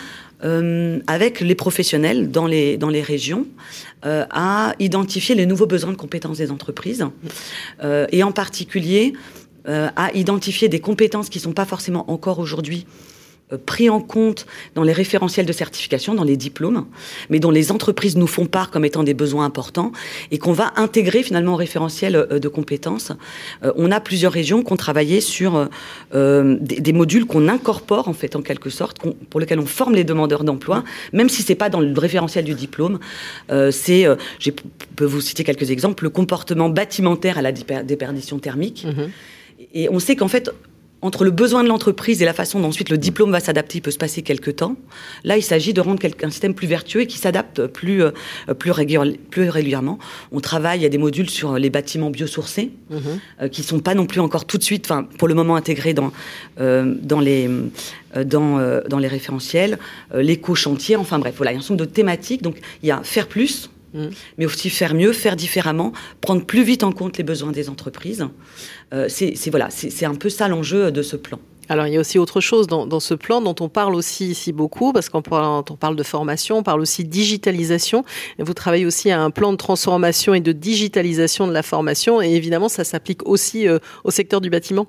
euh, 0.44 1.00
avec 1.06 1.40
les 1.40 1.54
professionnels 1.54 2.32
dans 2.32 2.48
les, 2.48 3.02
régions 3.02 3.46
euh, 4.06 4.26
à 4.32 4.74
identifier 4.80 5.36
les 5.36 5.46
nouveaux 5.46 5.68
besoins 5.68 5.92
de 5.92 5.98
compétences 5.98 6.38
des 6.38 6.50
entreprises 6.50 7.06
et 8.12 8.24
en 8.24 8.32
particulier 8.32 9.14
à 9.66 10.12
identifier 10.16 10.68
des 10.70 10.80
compétences 10.80 11.30
qui 11.30 11.38
ne 11.38 11.44
sont 11.44 11.54
pas 11.54 11.66
forcément 11.66 12.10
encore 12.10 12.40
aujourd'hui 12.40 12.88
euh, 12.88 13.20
pris 13.57 13.89
en 13.89 14.00
compte 14.00 14.45
dans 14.75 14.83
les 14.83 14.94
référentiels 14.94 15.45
de 15.45 15.51
certification, 15.53 16.13
dans 16.13 16.24
les 16.24 16.38
diplômes, 16.38 16.86
mais 17.30 17.39
dont 17.39 17.51
les 17.51 17.71
entreprises 17.71 18.15
nous 18.15 18.27
font 18.27 18.45
part 18.45 18.71
comme 18.71 18.86
étant 18.86 19.03
des 19.03 19.13
besoins 19.13 19.45
importants 19.45 19.92
et 20.31 20.38
qu'on 20.38 20.53
va 20.53 20.74
intégrer 20.75 21.24
finalement 21.24 21.53
au 21.53 21.57
référentiel 21.57 22.15
euh, 22.15 22.39
de 22.39 22.48
compétences. 22.48 23.12
Euh, 23.63 23.71
on 23.75 23.92
a 23.92 24.00
plusieurs 24.00 24.31
régions 24.31 24.64
qui 24.64 24.73
ont 24.73 24.78
travaillé 24.78 25.21
sur 25.21 25.69
des, 26.14 26.94
modules 26.94 27.26
qu'on 27.26 27.47
incorpore 27.47 28.07
en 28.07 28.14
fait 28.14 28.35
en 28.35 28.42
quelque 28.42 28.69
sorte, 28.69 28.97
pour 29.30 29.40
lesquels 29.40 29.59
on 29.59 29.66
forme 29.66 29.95
les 29.95 30.04
demandeurs 30.04 30.44
d'emploi, 30.44 30.83
même 31.14 31.30
si 31.30 31.42
c'est 31.42 31.56
pas 31.56 31.69
dans 31.69 31.80
le 31.80 31.97
référentiel 31.97 32.44
du 32.44 32.54
diplôme. 32.54 32.99
c'est, 33.71 34.06
je 34.40 34.52
peux 34.95 35.06
vous 35.06 35.21
citer 35.21 35.44
quelques 35.44 35.71
exemples, 35.71 36.04
le 36.04 36.09
comportement 36.09 36.69
bâtimentaire 36.69 37.37
à 37.37 37.42
la 37.42 37.52
déperdition 37.52 38.40
thermique. 38.40 38.85
Mmh 38.85 39.09
et 39.73 39.90
on 39.90 39.99
sait 39.99 40.16
qu'en 40.16 40.28
fait, 40.28 40.52
entre 41.02 41.24
le 41.24 41.31
besoin 41.31 41.64
de 41.64 41.70
l'entreprise 41.70 42.22
et 42.22 42.26
la 42.26 42.34
façon 42.34 42.60
dont 42.60 42.68
ensuite 42.68 42.90
le 42.90 42.98
diplôme 42.98 43.31
va 43.31 43.40
s'adapter, 43.40 43.80
il 43.80 43.81
peut 43.81 43.92
se 43.92 43.98
passer 43.98 44.22
quelques 44.22 44.58
temps. 44.58 44.76
Là, 45.24 45.38
il 45.38 45.42
s'agit 45.42 45.74
de 45.74 45.81
rendre 45.81 46.02
un 46.24 46.30
système 46.30 46.54
plus 46.54 46.68
vertueux 46.68 47.02
et 47.02 47.08
qui 47.08 47.18
s'adapte 47.18 47.68
plus, 47.68 48.04
euh, 48.04 48.12
plus, 48.58 48.72
régulièrement. 48.72 50.00
On 50.31 50.40
travaille, 50.40 50.80
il 50.80 50.84
y 50.84 50.86
a 50.86 50.90
des 50.90 50.98
modules 50.98 51.30
sur 51.30 51.58
les 51.58 51.70
bâtiments 51.70 52.10
biosourcés, 52.10 52.72
mm 52.90 52.98
qui 53.52 53.64
sont 53.64 53.80
pas 53.80 53.96
non 53.96 54.06
plus 54.06 54.20
encore 54.20 54.46
tout 54.46 54.58
de 54.58 54.64
suite, 54.64 54.86
enfin, 54.86 55.04
pour 55.18 55.28
le 55.28 55.34
moment 55.34 55.56
intégrés 55.56 55.94
dans, 55.94 56.12
euh, 56.60 56.94
dans, 57.02 57.20
les, 57.20 57.50
dans, 58.24 58.81
dans 58.88 59.00
les 59.00 59.08
référentiels, 59.08 59.80
l'éco-chantier, 60.14 60.96
enfin 60.96 61.18
bref, 61.18 61.34
voilà, 61.38 61.52
il 61.52 61.56
y 61.56 61.58
a 61.58 61.60
un 61.60 61.62
certain 61.62 61.74
nombre 61.76 61.86
de 61.86 61.92
thématiques. 61.92 62.42
Donc, 62.42 62.58
il 62.84 62.88
y 62.88 62.92
a 62.92 63.02
faire 63.04 63.28
plus, 63.28 63.70
Mm. 63.94 64.07
mais 64.38 64.45
aussi 64.45 64.69
faire 64.69 64.94
mieux, 64.94 65.12
faire 65.14 65.36
différemment, 65.36 65.92
prendre 66.21 66.45
plus 66.45 66.64
vite 66.64 66.83
en 66.83 66.92
compte 66.92 67.18
les 67.18 67.24
besoins 67.24 67.52
des 67.52 67.69
entreprises. 67.69 68.26
Euh, 68.94 69.07
c'est 69.10 69.50
voilà, 69.50 69.69
c'est 69.69 70.06
un 70.06 70.16
peu 70.16 70.30
ça 70.30 70.48
l'enjeu 70.48 70.92
de 70.92 71.02
ce 71.02 71.16
plan. 71.16 71.40
Alors 71.71 71.87
il 71.87 71.94
y 71.94 71.95
a 71.95 72.01
aussi 72.01 72.19
autre 72.19 72.42
chose 72.42 72.68
dans, 72.68 72.85
dans 72.85 72.99
ce 72.99 73.13
plan 73.13 73.40
dont 73.40 73.56
on 73.61 73.69
parle 73.69 73.95
aussi 73.95 74.28
ici 74.28 74.51
beaucoup, 74.51 74.92
parce 74.92 75.07
qu'on 75.07 75.21
parle, 75.21 75.63
on 75.69 75.75
parle 75.78 75.95
de 75.95 76.04
formation, 76.04 76.57
on 76.57 76.63
parle 76.63 76.81
aussi 76.81 77.06
de 77.06 77.09
digitalisation. 77.09 78.04
Et 78.40 78.44
vous 78.44 78.54
travaillez 78.54 78.85
aussi 78.85 79.09
à 79.09 79.21
un 79.21 79.30
plan 79.30 79.54
de 79.54 79.57
transformation 79.57 80.33
et 80.33 80.42
de 80.42 80.51
digitalisation 80.51 81.47
de 81.47 81.54
la 81.54 81.63
formation, 81.63 82.21
et 82.21 82.31
évidemment 82.31 82.68
ça 82.68 82.83
s'applique 82.83 83.25
aussi 83.25 83.69
euh, 83.69 83.80
au 84.04 84.11
secteur 84.11 84.42
du 84.42 84.49
bâtiment. 84.49 84.85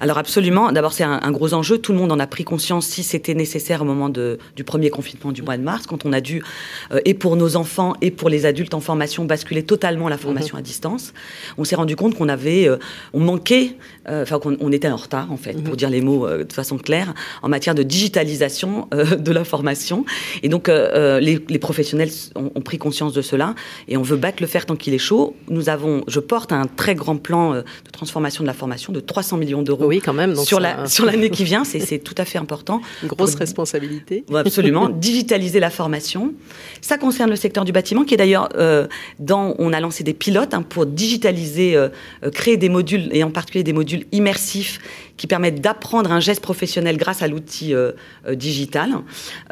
Alors 0.00 0.18
absolument. 0.18 0.72
D'abord 0.72 0.92
c'est 0.92 1.04
un, 1.04 1.20
un, 1.22 1.30
gros 1.30 1.54
enjeu. 1.54 1.78
Tout 1.78 1.92
le 1.92 1.98
monde 1.98 2.10
en 2.10 2.18
a 2.18 2.26
pris 2.26 2.42
conscience 2.42 2.86
si 2.86 3.04
c'était 3.04 3.34
nécessaire 3.34 3.82
au 3.82 3.84
moment 3.84 4.08
de, 4.08 4.38
du 4.56 4.64
premier 4.64 4.90
confinement 4.90 5.30
du 5.30 5.42
mois 5.42 5.56
de 5.56 5.62
mars, 5.62 5.86
quand 5.86 6.04
on 6.04 6.12
a 6.12 6.20
dû 6.20 6.42
euh, 6.90 6.98
et 7.04 7.14
pour 7.14 7.36
nos 7.36 7.54
enfants 7.54 7.94
et 8.00 8.10
pour 8.10 8.28
les 8.28 8.44
adultes 8.44 8.74
en 8.74 8.80
formation 8.80 9.24
basculer 9.24 9.62
totalement 9.62 10.08
la 10.08 10.18
formation 10.18 10.56
mmh. 10.56 10.60
à 10.60 10.62
distance. 10.62 11.12
On 11.58 11.62
s'est 11.62 11.76
rendu 11.76 11.94
compte 11.94 12.16
qu'on 12.16 12.28
avait, 12.28 12.68
euh, 12.68 12.78
on 13.12 13.20
manquait, 13.20 13.76
enfin 14.08 14.40
qu'on 14.40 14.56
on 14.58 14.72
était 14.72 14.88
en 14.88 14.96
retard 14.96 15.30
en 15.30 15.36
fait, 15.36 15.52
mmh. 15.52 15.62
pour 15.62 15.76
dire 15.76 15.90
les 15.90 16.00
mots 16.00 16.23
euh, 16.24 16.44
de 16.44 16.52
façon 16.52 16.78
claire 16.78 17.14
en 17.42 17.48
matière 17.48 17.74
de 17.74 17.82
digitalisation 17.82 18.88
euh, 18.94 19.16
de 19.16 19.32
la 19.32 19.44
formation. 19.44 20.04
Et 20.42 20.48
donc, 20.48 20.68
euh, 20.68 21.20
les, 21.20 21.38
les, 21.48 21.58
professionnels 21.58 22.10
ont, 22.34 22.50
ont, 22.54 22.60
pris 22.60 22.78
conscience 22.78 23.12
de 23.12 23.22
cela 23.22 23.54
et 23.88 23.96
on 23.96 24.02
veut 24.02 24.16
battre 24.16 24.38
le 24.40 24.46
fer 24.46 24.66
tant 24.66 24.76
qu'il 24.76 24.94
est 24.94 24.98
chaud. 24.98 25.36
Nous 25.48 25.68
avons, 25.68 26.02
je 26.08 26.20
porte 26.20 26.52
un 26.52 26.66
très 26.66 26.94
grand 26.94 27.16
plan 27.16 27.54
de 27.54 27.90
transformation 27.92 28.42
de 28.42 28.46
la 28.46 28.54
formation 28.54 28.92
de 28.92 29.00
300 29.00 29.36
millions 29.36 29.62
d'euros. 29.62 29.86
Oui, 29.86 30.00
quand 30.00 30.12
même. 30.12 30.34
Sur 30.36 30.60
la 30.60 30.86
sur 30.86 31.04
l'année 31.04 31.30
qui 31.30 31.44
vient, 31.52 31.64
c'est 31.64 31.98
tout 31.98 32.14
à 32.18 32.24
fait 32.24 32.38
important. 32.38 32.80
Une 33.02 33.08
grosse 33.08 33.32
pour, 33.32 33.40
responsabilité. 33.40 34.24
Absolument. 34.34 34.88
digitaliser 35.04 35.60
la 35.60 35.70
formation. 35.70 36.32
Ça 36.80 36.98
concerne 36.98 37.30
le 37.30 37.36
secteur 37.36 37.64
du 37.64 37.72
bâtiment, 37.72 38.04
qui 38.04 38.14
est 38.14 38.16
d'ailleurs 38.16 38.48
euh, 38.56 38.86
dans. 39.18 39.54
On 39.58 39.72
a 39.72 39.80
lancé 39.80 40.04
des 40.04 40.14
pilotes 40.14 40.54
hein, 40.54 40.62
pour 40.62 40.86
digitaliser, 40.86 41.76
euh, 41.76 41.88
créer 42.32 42.56
des 42.56 42.68
modules 42.68 43.08
et 43.12 43.22
en 43.24 43.30
particulier 43.30 43.64
des 43.64 43.72
modules 43.72 44.06
immersifs 44.12 44.80
qui 45.16 45.26
permettent 45.26 45.60
d'apprendre 45.60 46.10
un 46.10 46.20
geste 46.20 46.40
professionnel 46.40 46.96
grâce 46.96 47.22
à 47.22 47.28
l'outil 47.28 47.72
euh, 47.72 47.92
euh, 48.26 48.34
digital, 48.34 48.90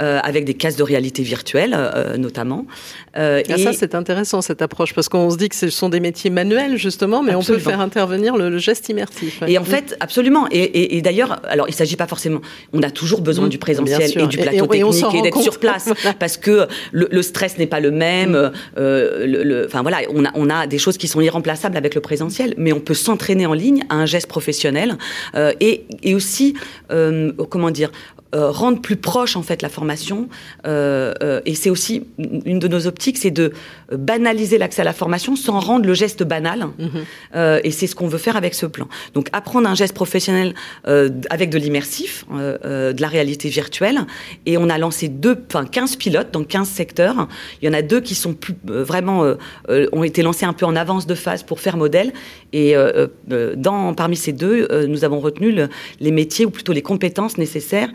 euh, 0.00 0.18
avec 0.22 0.44
des 0.44 0.54
cases 0.54 0.76
de 0.76 0.82
réalité 0.82 1.22
virtuelle 1.22 1.74
euh, 1.74 2.16
notamment. 2.16 2.66
Ah, 3.14 3.40
et 3.40 3.58
ça, 3.58 3.72
c'est 3.72 3.94
intéressant 3.94 4.40
cette 4.40 4.62
approche, 4.62 4.94
parce 4.94 5.08
qu'on 5.08 5.30
se 5.30 5.36
dit 5.36 5.48
que 5.48 5.54
ce 5.54 5.68
sont 5.70 5.88
des 5.88 6.00
métiers 6.00 6.30
manuels 6.30 6.76
justement, 6.76 7.22
mais 7.22 7.32
absolument. 7.32 7.60
on 7.60 7.64
peut 7.64 7.70
faire 7.70 7.80
intervenir 7.80 8.36
le, 8.36 8.48
le 8.48 8.58
geste 8.58 8.88
immersif. 8.88 9.40
Ouais. 9.42 9.52
Et 9.52 9.58
en 9.58 9.64
fait, 9.64 9.96
absolument. 10.00 10.46
Et, 10.50 10.58
et, 10.58 10.96
et 10.96 11.02
d'ailleurs, 11.02 11.40
alors 11.44 11.68
il 11.68 11.72
ne 11.72 11.76
s'agit 11.76 11.96
pas 11.96 12.06
forcément. 12.06 12.40
On 12.72 12.82
a 12.82 12.90
toujours 12.90 13.20
besoin 13.20 13.46
mmh, 13.46 13.50
du 13.50 13.58
présentiel 13.58 14.10
et 14.18 14.26
du 14.26 14.38
plateau 14.38 14.64
et, 14.64 14.78
technique 14.78 15.14
et, 15.14 15.22
d'être 15.22 15.42
sur 15.42 15.60
place, 15.60 15.84
voilà. 16.02 16.14
parce 16.18 16.36
que 16.36 16.66
le, 16.90 17.08
le 17.10 17.22
stress 17.22 17.58
n'est 17.58 17.66
pas 17.66 17.80
le 17.80 17.90
même. 17.90 18.32
Mmh. 18.32 18.52
Le, 18.76 19.66
enfin 19.66 19.82
voilà, 19.82 19.98
on 20.12 20.24
a, 20.24 20.30
on 20.34 20.50
a 20.50 20.66
des 20.66 20.78
choses 20.78 20.96
qui 20.96 21.08
sont 21.08 21.20
irremplaçables 21.20 21.76
avec 21.76 21.94
le 21.94 22.00
présentiel, 22.00 22.54
mais 22.56 22.72
on 22.72 22.80
peut 22.80 22.94
s'entraîner 22.94 23.46
en 23.46 23.52
ligne 23.54 23.84
à 23.90 23.96
un 23.96 24.06
geste 24.06 24.26
professionnel. 24.26 24.96
Euh, 25.34 25.51
et, 25.60 26.14
aussi, 26.14 26.54
euh, 26.90 27.32
comment 27.50 27.70
dire, 27.70 27.90
euh, 28.34 28.50
rendre 28.50 28.80
plus 28.80 28.96
proche 28.96 29.36
en 29.36 29.42
fait 29.42 29.60
la 29.60 29.68
formation. 29.68 30.30
Euh, 30.66 31.12
euh, 31.22 31.42
et 31.44 31.54
c'est 31.54 31.68
aussi 31.68 32.04
une 32.46 32.58
de 32.58 32.66
nos 32.66 32.86
optiques 32.86 33.18
c'est 33.18 33.30
de 33.30 33.52
banaliser 33.92 34.56
l'accès 34.56 34.80
à 34.80 34.86
la 34.86 34.94
formation 34.94 35.36
sans 35.36 35.60
rendre 35.60 35.84
le 35.84 35.92
geste 35.92 36.22
banal. 36.22 36.60
Mm 36.60 36.86
-hmm. 36.86 37.60
et 37.62 37.70
c'est 37.70 37.86
ce 37.86 37.94
qu'on 37.94 38.08
veut 38.08 38.22
faire 38.26 38.36
avec 38.36 38.54
ce 38.54 38.64
plan. 38.64 38.88
Donc 39.14 39.26
apprendre 39.32 39.68
un 39.68 39.74
geste 39.74 39.94
professionnel 39.94 40.54
avec 41.36 41.48
de 41.50 41.58
l'immersif 41.58 42.24
de 42.96 43.00
la 43.06 43.08
réalité 43.16 43.48
virtuelle. 43.60 43.98
Et 44.46 44.54
on 44.56 44.68
a 44.70 44.78
lancé 44.78 45.08
deux 45.08 45.36
enfin 45.48 45.64
15 45.66 45.96
pilotes 45.96 46.30
dans 46.32 46.44
15 46.44 46.68
secteurs. 46.68 47.28
Il 47.60 47.66
y 47.66 47.68
en 47.72 47.76
a 47.80 47.82
deux 47.82 48.00
qui 48.00 48.14
sont 48.14 48.34
plus 48.44 48.56
vraiment 48.92 49.18
ont 49.98 50.04
été 50.10 50.20
lancés 50.22 50.46
un 50.52 50.56
peu 50.58 50.66
en 50.72 50.76
avance 50.84 51.06
de 51.06 51.16
phase 51.24 51.42
pour 51.42 51.58
faire 51.60 51.76
modèle. 51.76 52.10
Et 52.52 52.68
dans 53.66 53.94
parmi 53.94 54.16
ces 54.16 54.32
deux 54.32 54.58
nous 54.92 55.02
avons 55.04 55.20
retenu 55.28 55.48
le, 55.58 55.64
les 56.00 56.12
métiers 56.20 56.44
ou 56.48 56.50
plutôt 56.50 56.74
les 56.78 56.86
compétences 56.92 57.36
nécessaires 57.44 57.92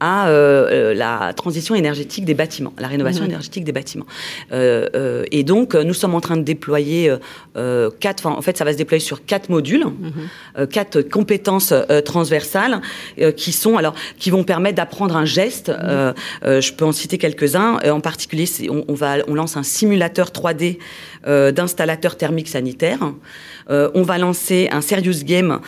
à 0.00 0.28
euh, 0.28 0.94
la 0.94 1.32
transition 1.34 1.74
énergétique 1.74 2.24
des 2.24 2.34
bâtiments, 2.34 2.72
la 2.78 2.86
rénovation 2.86 3.24
mmh. 3.24 3.28
énergétique 3.28 3.64
des 3.64 3.72
bâtiments. 3.72 4.06
Euh, 4.52 4.86
euh, 4.94 5.24
et 5.32 5.42
donc, 5.42 5.74
nous 5.74 5.94
sommes 5.94 6.14
en 6.14 6.20
train 6.20 6.36
de 6.36 6.42
déployer 6.42 7.12
euh, 7.58 7.90
quatre, 7.98 8.26
en 8.26 8.40
fait, 8.42 8.56
ça 8.56 8.64
va 8.64 8.72
se 8.72 8.78
déployer 8.78 9.00
sur 9.00 9.24
quatre 9.24 9.48
modules, 9.48 9.84
mmh. 9.86 10.66
quatre 10.66 11.02
compétences 11.02 11.72
euh, 11.72 12.00
transversales 12.00 12.80
euh, 13.20 13.32
qui 13.32 13.52
sont, 13.52 13.76
alors, 13.76 13.94
qui 14.18 14.30
vont 14.30 14.44
permettre 14.44 14.76
d'apprendre 14.76 15.16
un 15.16 15.24
geste. 15.24 15.68
Mmh. 15.68 16.60
je 16.60 16.72
peux 16.72 16.84
en 16.84 16.92
citer 16.92 17.18
quelques-uns. 17.18 17.78
en 17.90 18.00
particulier, 18.00 18.46
on, 18.70 18.84
on, 18.88 18.94
va, 18.94 19.16
on 19.26 19.34
lance 19.34 19.56
un 19.56 19.62
simulateur 19.62 20.28
3D 20.28 20.78
d'installateur 21.26 22.16
thermique 22.16 22.48
sanitaire. 22.48 23.00
on 23.68 24.02
va 24.02 24.18
lancer 24.18 24.68
un 24.70 24.80
serious 24.80 25.24
game 25.24 25.60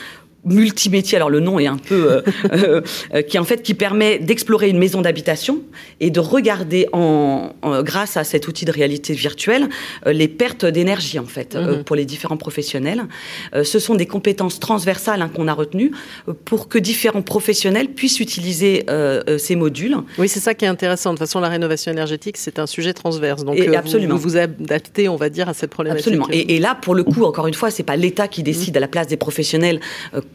multimétier. 0.44 1.16
Alors 1.16 1.30
le 1.30 1.40
nom 1.40 1.58
est 1.58 1.66
un 1.66 1.76
peu 1.76 2.12
euh, 2.12 2.22
euh, 2.52 2.80
euh, 3.14 3.22
qui 3.22 3.38
en 3.38 3.44
fait 3.44 3.62
qui 3.62 3.74
permet 3.74 4.18
d'explorer 4.18 4.68
une 4.68 4.78
maison 4.78 5.00
d'habitation 5.02 5.60
et 6.00 6.10
de 6.10 6.20
regarder 6.20 6.86
en, 6.92 7.52
en, 7.62 7.82
grâce 7.82 8.16
à 8.16 8.24
cet 8.24 8.48
outil 8.48 8.64
de 8.64 8.72
réalité 8.72 9.12
virtuelle 9.12 9.68
euh, 10.06 10.12
les 10.12 10.28
pertes 10.28 10.64
d'énergie 10.64 11.18
en 11.18 11.26
fait 11.26 11.54
-hmm. 11.54 11.84
pour 11.84 11.96
les 11.96 12.04
différents 12.04 12.36
professionnels. 12.36 13.02
Ce 13.74 13.78
sont 13.78 13.94
des 13.94 14.06
compétences 14.06 14.58
transversales 14.60 15.22
hein, 15.22 15.30
qu'on 15.34 15.48
a 15.48 15.52
retenues 15.52 15.92
pour 16.44 16.68
que 16.68 16.78
différents 16.78 17.22
professionnels 17.22 17.88
puissent 17.88 18.20
utiliser 18.20 18.84
ces 19.46 19.56
modules. 19.56 19.96
Oui, 20.18 20.28
c'est 20.28 20.40
ça 20.46 20.54
qui 20.54 20.64
est 20.64 20.68
intéressant. 20.68 21.10
De 21.10 21.16
toute 21.16 21.26
façon, 21.26 21.40
la 21.40 21.48
rénovation 21.48 21.90
énergétique 21.92 22.36
c'est 22.44 22.58
un 22.58 22.66
sujet 22.66 22.92
transverse. 23.02 23.44
Donc 23.44 23.56
et 23.58 23.76
absolument. 23.76 24.16
vous 24.16 24.22
vous 24.30 24.36
adaptez, 24.36 25.08
on 25.08 25.16
va 25.16 25.28
dire, 25.28 25.48
à 25.48 25.54
cette 25.54 25.70
problématique. 25.70 26.06
Absolument. 26.06 26.28
Et, 26.30 26.54
et 26.54 26.58
là, 26.66 26.72
pour 26.84 26.94
le 26.94 27.04
coup, 27.04 27.24
encore 27.24 27.46
une 27.46 27.58
fois, 27.60 27.70
c'est 27.70 27.88
pas 27.92 27.96
l'État 28.04 28.28
qui 28.34 28.42
décide 28.42 28.74
-hmm. 28.74 28.82
à 28.82 28.86
la 28.86 28.90
place 28.94 29.08
des 29.12 29.20
professionnels 29.26 29.78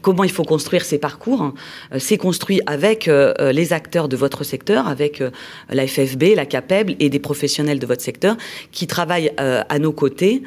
comment 0.02 0.24
il 0.24 0.30
faut 0.30 0.44
construire 0.44 0.84
ces 0.84 0.98
parcours. 0.98 1.52
Euh, 1.92 1.98
c'est 1.98 2.16
construit 2.16 2.60
avec 2.66 3.08
euh, 3.08 3.52
les 3.52 3.72
acteurs 3.72 4.08
de 4.08 4.16
votre 4.16 4.44
secteur, 4.44 4.88
avec 4.88 5.20
euh, 5.20 5.30
la 5.70 5.86
FFB, 5.86 6.34
la 6.34 6.46
CAPEB 6.46 6.96
et 7.00 7.08
des 7.08 7.18
professionnels 7.18 7.78
de 7.78 7.86
votre 7.86 8.02
secteur 8.02 8.36
qui 8.72 8.86
travaillent 8.86 9.32
à 9.36 9.78
nos 9.78 9.92
côtés 9.92 10.42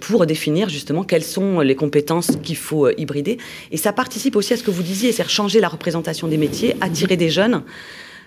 pour 0.00 0.26
définir 0.26 0.68
justement 0.68 1.02
quelles 1.02 1.24
sont 1.24 1.60
les 1.60 1.74
compétences 1.74 2.32
qu'il 2.42 2.56
faut 2.56 2.88
hybrider. 2.90 3.38
Et 3.70 3.76
ça 3.76 3.92
participe 3.92 4.36
aussi 4.36 4.52
à 4.52 4.56
ce 4.56 4.62
que 4.62 4.70
vous 4.70 4.82
disiez, 4.82 5.12
c'est 5.12 5.28
changer 5.28 5.60
la 5.60 5.68
représentation 5.68 6.28
des 6.28 6.36
métiers, 6.36 6.76
attirer 6.80 7.16
des 7.16 7.30
jeunes 7.30 7.62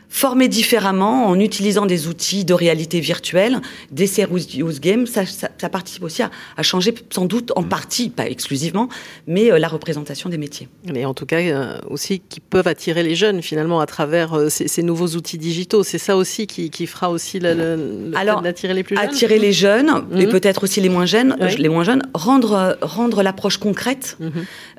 former 0.10 0.48
différemment 0.48 1.28
en 1.28 1.40
utilisant 1.40 1.86
des 1.86 2.08
outils 2.08 2.46
de 2.46 2.54
réalité 2.54 3.00
virtuelle, 3.00 3.62
des 3.92 4.08
serious 4.08 4.80
games, 4.82 5.06
ça, 5.06 5.26
ça, 5.26 5.50
ça 5.58 5.70
participe 5.70 6.04
aussi 6.04 6.24
à, 6.24 6.32
à, 6.56 6.64
changer 6.64 6.94
sans 7.10 7.26
doute 7.26 7.52
en 7.56 7.64
partie, 7.64 8.10
pas 8.10 8.28
exclusivement, 8.28 8.88
mais 9.28 9.52
euh, 9.52 9.60
la 9.60 9.68
représentation 9.68 10.30
des 10.30 10.38
métiers. 10.38 10.70
Mais 10.94 11.06
en 11.06 11.14
tout 11.14 11.26
cas 11.26 11.40
euh, 11.40 11.78
aussi 11.90 12.22
qui 12.30 12.40
peuvent 12.40 12.68
attirer 12.68 13.04
les 13.04 13.16
jeunes 13.16 13.42
finalement 13.42 13.80
à 13.80 13.86
travers 13.86 14.34
euh, 14.34 14.50
ces, 14.50 14.68
ces, 14.68 14.84
nouveaux 14.84 15.10
outils 15.10 15.38
digitaux. 15.38 15.84
C'est 15.84 15.98
ça 15.98 16.16
aussi 16.16 16.48
qui, 16.48 16.70
qui, 16.70 16.88
fera 16.88 17.10
aussi 17.10 17.40
le, 17.40 17.54
le, 17.54 18.12
Alors 18.16 18.42
d'attirer 18.42 18.74
les 18.74 18.84
plus 18.84 18.96
jeunes. 18.96 19.06
Attirer 19.06 19.40
les 19.40 19.54
jeunes 19.54 19.88
mm 19.92 20.08
-hmm. 20.12 20.22
et 20.22 20.28
peut-être 20.28 20.64
aussi 20.64 20.80
les 20.82 20.90
moins 20.90 21.06
jeunes, 21.06 21.36
oui. 21.42 21.56
les 21.58 21.70
moins 21.70 21.84
jeunes, 21.84 22.04
rendre 22.14 22.78
rendre 22.82 23.24
l'approche 23.24 23.58
concrète 23.58 24.06
mm 24.20 24.28
-hmm. 24.28 24.32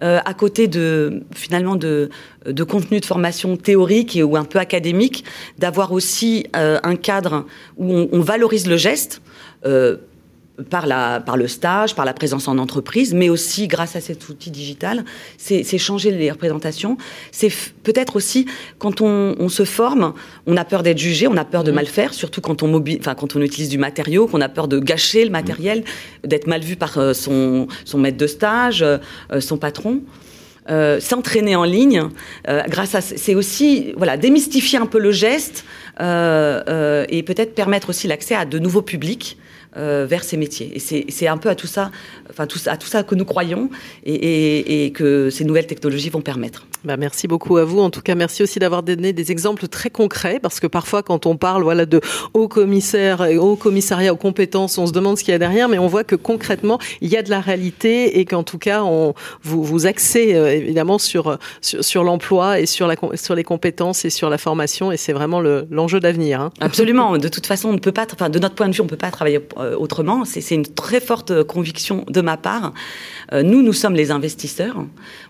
euh, 0.02 0.20
à 0.32 0.34
côté 0.42 0.68
de 0.68 1.22
finalement 1.34 1.76
de 1.76 2.08
de 2.52 2.64
contenu 2.64 3.00
de 3.00 3.04
formation 3.04 3.56
théorique 3.56 4.16
et 4.16 4.22
ou 4.22 4.36
un 4.36 4.44
peu 4.44 4.58
académique, 4.58 5.24
d'avoir 5.58 5.92
aussi 5.92 6.46
euh, 6.56 6.78
un 6.82 6.96
cadre 6.96 7.46
où 7.76 7.92
on, 7.92 8.08
on, 8.12 8.20
valorise 8.20 8.66
le 8.66 8.76
geste. 8.76 9.20
Euh, 9.66 9.96
par, 10.70 10.86
la, 10.86 11.20
par 11.20 11.36
le 11.36 11.46
stage, 11.46 11.94
par 11.94 12.04
la 12.04 12.12
présence 12.12 12.48
en 12.48 12.58
entreprise, 12.58 13.14
mais 13.14 13.28
aussi 13.28 13.68
grâce 13.68 13.96
à 13.96 14.00
cet 14.00 14.28
outil 14.28 14.50
digital, 14.50 15.04
c'est 15.36 15.78
changer 15.78 16.10
les 16.10 16.30
représentations. 16.30 16.96
C'est 17.30 17.52
peut-être 17.82 18.16
aussi 18.16 18.46
quand 18.78 19.00
on, 19.00 19.36
on, 19.38 19.48
se 19.48 19.64
forme, 19.64 20.14
on 20.46 20.56
a 20.56 20.64
peur 20.64 20.82
d'être 20.82 20.98
jugé, 20.98 21.28
on 21.28 21.36
a 21.36 21.44
peur 21.44 21.64
de 21.64 21.70
mmh. 21.70 21.74
mal 21.74 21.86
faire, 21.86 22.14
surtout 22.14 22.40
quand 22.40 22.62
on, 22.62 22.68
mobile, 22.68 23.00
quand 23.00 23.36
on 23.36 23.40
utilise 23.40 23.68
du 23.68 23.78
matériau, 23.78 24.26
qu'on 24.26 24.40
a 24.40 24.48
peur 24.48 24.68
de 24.68 24.78
gâcher 24.78 25.24
le 25.24 25.30
matériel, 25.30 25.80
mmh. 26.24 26.28
d'être 26.28 26.46
mal 26.46 26.62
vu 26.62 26.76
par 26.76 26.98
euh, 26.98 27.12
son, 27.12 27.68
son 27.84 27.98
maître 27.98 28.18
de 28.18 28.26
stage, 28.26 28.82
euh, 28.82 28.98
son 29.40 29.58
patron. 29.58 30.02
Euh, 30.70 31.00
s'entraîner 31.00 31.56
en 31.56 31.64
ligne 31.64 32.02
euh, 32.46 32.62
grâce 32.68 32.94
à 32.94 33.00
c'est 33.00 33.34
aussi 33.34 33.94
voilà 33.96 34.18
démystifier 34.18 34.78
un 34.78 34.84
peu 34.84 34.98
le 34.98 35.12
geste 35.12 35.64
euh, 35.98 36.62
euh 36.68 37.06
et 37.08 37.22
peut-être 37.22 37.54
permettre 37.54 37.88
aussi 37.88 38.06
l'accès 38.06 38.34
à 38.34 38.44
de 38.44 38.58
nouveaux 38.58 38.82
publics 38.82 39.38
euh, 39.76 40.06
vers 40.08 40.24
ces 40.24 40.36
métiers. 40.36 40.72
Et 40.74 41.10
c'est 41.10 41.28
un 41.28 41.36
peu 41.36 41.48
à 41.48 41.54
tout 41.54 41.66
ça, 41.66 41.90
enfin 42.30 42.46
tout, 42.46 42.58
à 42.66 42.76
tout 42.76 42.86
ça 42.86 43.02
que 43.02 43.14
nous 43.14 43.24
croyons 43.24 43.70
et, 44.04 44.14
et, 44.14 44.84
et 44.84 44.92
que 44.92 45.30
ces 45.30 45.44
nouvelles 45.44 45.66
technologies 45.66 46.10
vont 46.10 46.22
permettre. 46.22 46.66
Bah 46.84 46.96
merci 46.96 47.26
beaucoup 47.26 47.56
à 47.56 47.64
vous. 47.64 47.80
En 47.80 47.90
tout 47.90 48.00
cas, 48.00 48.14
merci 48.14 48.42
aussi 48.42 48.58
d'avoir 48.58 48.82
donné 48.82 49.12
des 49.12 49.32
exemples 49.32 49.66
très 49.66 49.90
concrets 49.90 50.38
parce 50.40 50.60
que 50.60 50.66
parfois, 50.66 51.02
quand 51.02 51.26
on 51.26 51.36
parle 51.36 51.62
voilà 51.62 51.86
de 51.86 52.00
haut 52.34 52.48
commissaire 52.48 53.24
et 53.24 53.36
haut 53.36 53.56
commissariat 53.56 54.12
aux 54.12 54.16
compétences, 54.16 54.78
on 54.78 54.86
se 54.86 54.92
demande 54.92 55.18
ce 55.18 55.24
qu'il 55.24 55.32
y 55.32 55.34
a 55.34 55.38
derrière, 55.38 55.68
mais 55.68 55.78
on 55.78 55.88
voit 55.88 56.04
que 56.04 56.14
concrètement, 56.14 56.78
il 57.00 57.10
y 57.10 57.16
a 57.16 57.22
de 57.22 57.30
la 57.30 57.40
réalité 57.40 58.20
et 58.20 58.24
qu'en 58.24 58.44
tout 58.44 58.58
cas, 58.58 58.84
on 58.84 59.14
vous, 59.42 59.64
vous 59.64 59.86
axez 59.86 60.34
euh, 60.34 60.52
évidemment 60.52 60.98
sur 60.98 61.38
sur, 61.60 61.84
sur 61.84 62.04
l'emploi 62.04 62.60
et 62.60 62.66
sur 62.66 62.86
la 62.86 62.94
sur 63.14 63.34
les 63.34 63.44
compétences 63.44 64.04
et 64.04 64.10
sur 64.10 64.30
la 64.30 64.38
formation 64.38 64.92
et 64.92 64.96
c'est 64.96 65.12
vraiment 65.12 65.40
l'enjeu 65.40 65.96
le, 65.96 66.00
d'avenir. 66.00 66.40
Hein. 66.40 66.50
Absolument. 66.60 67.18
De 67.18 67.28
toute 67.28 67.46
façon, 67.46 67.70
on 67.70 67.72
ne 67.72 67.78
peut 67.78 67.92
pas, 67.92 68.06
enfin, 68.12 68.30
de 68.30 68.38
notre 68.38 68.54
point 68.54 68.68
de 68.68 68.74
vue, 68.74 68.80
on 68.80 68.84
ne 68.84 68.88
peut 68.88 68.96
pas 68.96 69.10
travailler 69.10 69.40
autrement. 69.58 70.24
C'est 70.24 70.54
une 70.54 70.66
très 70.66 71.00
forte 71.00 71.42
conviction 71.42 72.04
de 72.08 72.20
ma 72.20 72.36
part. 72.36 72.72
nous, 73.32 73.62
nous 73.62 73.72
sommes 73.72 73.94
les 73.94 74.10
investisseurs. 74.10 74.76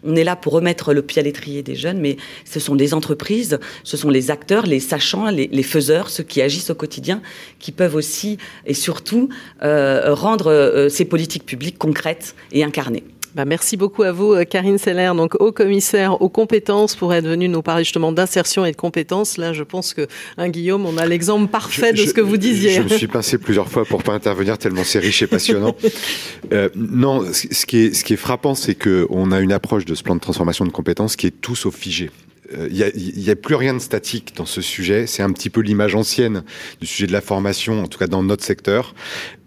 On 0.05 0.17
est 0.17 0.25
là 0.25 0.37
pour 0.37 0.53
remettre 0.53 0.93
le 0.93 1.03
pied 1.03 1.21
à 1.21 1.23
l'étrier 1.23 1.63
des 1.63 1.75
jeunes, 1.75 2.01
mais 2.01 2.17
ce 2.45 2.61
sont 2.61 2.77
des 2.77 2.95
entreprises, 2.95 3.59
ce 3.85 3.97
sont 3.97 4.11
les 4.11 4.31
acteurs, 4.31 4.67
les 4.67 4.81
sachants, 4.81 5.31
les, 5.31 5.49
les 5.51 5.63
faiseurs, 5.63 6.11
ceux 6.11 6.25
qui 6.25 6.43
agissent 6.43 6.71
au 6.71 6.75
quotidien, 6.75 7.23
qui 7.59 7.73
peuvent 7.73 7.95
aussi 7.95 8.39
et 8.67 8.75
surtout 8.75 9.29
rendre 9.61 10.89
ces 10.91 11.05
politiques 11.05 11.47
publiques 11.47 11.79
concrètes 11.79 12.35
et 12.53 12.65
incarnées. 12.65 13.05
Bah, 13.39 13.45
merci 13.45 13.77
beaucoup 13.77 14.03
à 14.03 14.11
vous, 14.11 14.33
euh, 14.33 14.43
Karine 14.43 14.79
Seller, 14.79 15.13
donc 15.15 15.37
haut 15.39 15.53
commissaire 15.53 16.21
aux 16.21 16.29
compétences, 16.29 16.97
pour 16.97 17.15
être 17.15 17.25
venue 17.25 17.49
nous 17.49 17.63
parler 17.63 17.85
justement 17.85 18.11
d'insertion 18.11 18.65
et 18.65 18.73
de 18.73 18.77
compétences. 18.77 19.37
Là, 19.37 19.53
je 19.53 19.63
pense 19.63 19.95
que, 19.95 20.09
hein, 20.39 20.49
Guillaume, 20.49 20.85
on 20.87 20.97
a 20.97 21.07
l'exemple 21.07 21.47
parfait 21.47 21.93
de 21.93 21.99
ce 21.99 22.13
que 22.13 22.21
vous 22.21 22.37
disiez. 22.37 22.73
Je 22.73 22.83
me 22.83 22.89
suis 22.89 23.07
pincé 23.07 23.39
plusieurs 23.39 23.69
fois 23.69 23.85
pour 23.85 24.03
pas 24.03 24.13
intervenir 24.13 24.59
tellement 24.59 24.83
c'est 24.83 24.99
riche 24.99 25.23
et 25.23 25.29
passionnant. 25.29 25.77
euh, 26.53 26.69
non, 26.75 27.27
ce 27.33 27.65
qui 27.65 27.77
est, 27.77 27.95
ce 27.95 28.03
qui 28.03 28.15
est 28.15 28.17
frappant, 28.17 28.57
c'est 28.57 28.75
qu'on 28.75 29.31
a 29.31 29.39
une 29.39 29.53
approche 29.53 29.85
de 29.85 29.95
ce 29.95 30.03
plan 30.03 30.17
de 30.17 30.21
transformation 30.21 30.65
de 30.65 30.73
compétences 30.73 31.15
qui 31.15 31.29
est 31.29 31.41
tout 31.41 31.55
sauf 31.55 31.77
figé 31.77 32.11
il 32.51 32.83
euh, 32.83 32.91
n'y 32.95 33.31
a, 33.31 33.37
plus 33.37 33.55
rien 33.55 33.75
de 33.75 33.79
statique 33.79 34.35
dans 34.37 34.47
ce 34.47 34.61
sujet. 34.61 35.07
C'est 35.07 35.23
un 35.23 35.33
petit 35.33 35.51
peu 35.51 35.61
l'image 35.61 35.95
ancienne 35.95 36.45
du 36.81 36.87
sujet 36.87 37.07
de 37.07 37.13
la 37.13 37.21
formation, 37.21 37.83
en 37.83 37.87
tout 37.87 37.99
cas 37.99 38.07
dans 38.07 38.23
notre 38.23 38.45
secteur. 38.45 38.95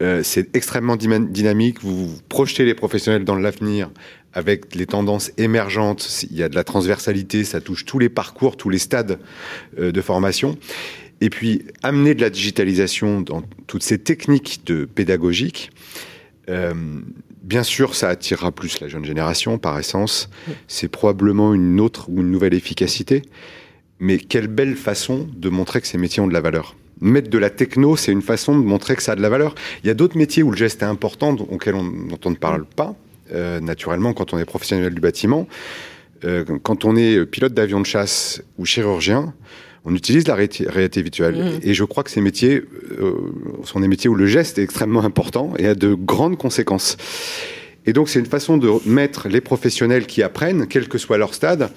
Euh, 0.01 0.21
c'est 0.23 0.55
extrêmement 0.55 0.95
dynamique. 0.95 1.81
Vous, 1.81 2.07
vous 2.07 2.21
projetez 2.29 2.65
les 2.65 2.75
professionnels 2.75 3.25
dans 3.25 3.35
l'avenir 3.35 3.89
avec 4.33 4.75
les 4.75 4.85
tendances 4.85 5.31
émergentes. 5.37 6.25
Il 6.29 6.37
y 6.37 6.43
a 6.43 6.49
de 6.49 6.55
la 6.55 6.63
transversalité, 6.63 7.43
ça 7.43 7.59
touche 7.59 7.85
tous 7.85 7.99
les 7.99 8.09
parcours, 8.09 8.55
tous 8.55 8.69
les 8.69 8.79
stades 8.79 9.19
euh, 9.79 9.91
de 9.91 10.01
formation. 10.01 10.57
Et 11.21 11.29
puis, 11.29 11.65
amener 11.83 12.15
de 12.15 12.21
la 12.21 12.29
digitalisation 12.29 13.21
dans 13.21 13.43
toutes 13.67 13.83
ces 13.83 13.99
techniques 13.99 14.61
de 14.65 14.85
pédagogique. 14.85 15.71
Bien 17.41 17.63
sûr, 17.63 17.95
ça 17.95 18.09
attirera 18.09 18.51
plus 18.51 18.79
la 18.81 18.87
jeune 18.87 19.03
génération 19.03 19.57
par 19.57 19.77
essence. 19.79 20.29
C'est 20.67 20.87
probablement 20.87 21.53
une 21.53 21.79
autre 21.79 22.07
ou 22.09 22.21
une 22.21 22.29
nouvelle 22.29 22.53
efficacité. 22.53 23.23
Mais 23.99 24.17
quelle 24.17 24.47
belle 24.47 24.75
façon 24.75 25.27
de 25.35 25.49
montrer 25.49 25.81
que 25.81 25.87
ces 25.87 25.97
métiers 25.97 26.21
ont 26.21 26.27
de 26.27 26.33
la 26.33 26.41
valeur. 26.41 26.75
Mettre 26.99 27.29
de 27.29 27.37
la 27.39 27.49
techno, 27.49 27.95
c'est 27.95 28.11
une 28.11 28.21
façon 28.21 28.57
de 28.57 28.63
montrer 28.63 28.95
que 28.95 29.01
ça 29.01 29.13
a 29.13 29.15
de 29.15 29.21
la 29.21 29.29
valeur. 29.29 29.55
Il 29.83 29.87
y 29.87 29.89
a 29.89 29.95
d'autres 29.95 30.17
métiers 30.17 30.43
où 30.43 30.51
le 30.51 30.57
geste 30.57 30.83
est 30.83 30.85
important, 30.85 31.35
auxquels 31.35 31.73
on, 31.73 31.83
dont 31.83 32.19
on 32.25 32.29
ne 32.29 32.35
parle 32.35 32.65
pas, 32.65 32.95
euh, 33.33 33.59
naturellement, 33.59 34.13
quand 34.13 34.33
on 34.33 34.37
est 34.37 34.45
professionnel 34.45 34.93
du 34.93 35.01
bâtiment. 35.01 35.47
Euh, 36.23 36.45
quand 36.61 36.85
on 36.85 36.95
est 36.95 37.25
pilote 37.25 37.55
d'avion 37.55 37.79
de 37.79 37.87
chasse 37.87 38.43
ou 38.59 38.65
chirurgien, 38.65 39.33
on 39.85 39.95
utilise 39.95 40.27
la 40.27 40.35
réalité 40.35 41.01
virtuelle. 41.01 41.35
Mmh. 41.35 41.59
Et 41.63 41.73
je 41.73 41.83
crois 41.83 42.03
que 42.03 42.11
ces 42.11 42.21
métiers 42.21 42.61
euh, 42.99 43.13
sont 43.63 43.79
des 43.79 43.87
métiers 43.87 44.09
où 44.09 44.15
le 44.15 44.27
geste 44.27 44.59
est 44.59 44.63
extrêmement 44.63 45.03
important 45.03 45.53
et 45.57 45.67
a 45.67 45.75
de 45.75 45.93
grandes 45.93 46.37
conséquences. 46.37 46.97
Et 47.85 47.93
donc 47.93 48.09
c'est 48.09 48.19
une 48.19 48.27
façon 48.27 48.57
de 48.57 48.69
mettre 48.85 49.27
les 49.27 49.41
professionnels 49.41 50.05
qui 50.05 50.21
apprennent, 50.21 50.67
quel 50.67 50.87
que 50.87 50.97
soit 50.97 51.17
leur 51.17 51.33
stade, 51.33 51.71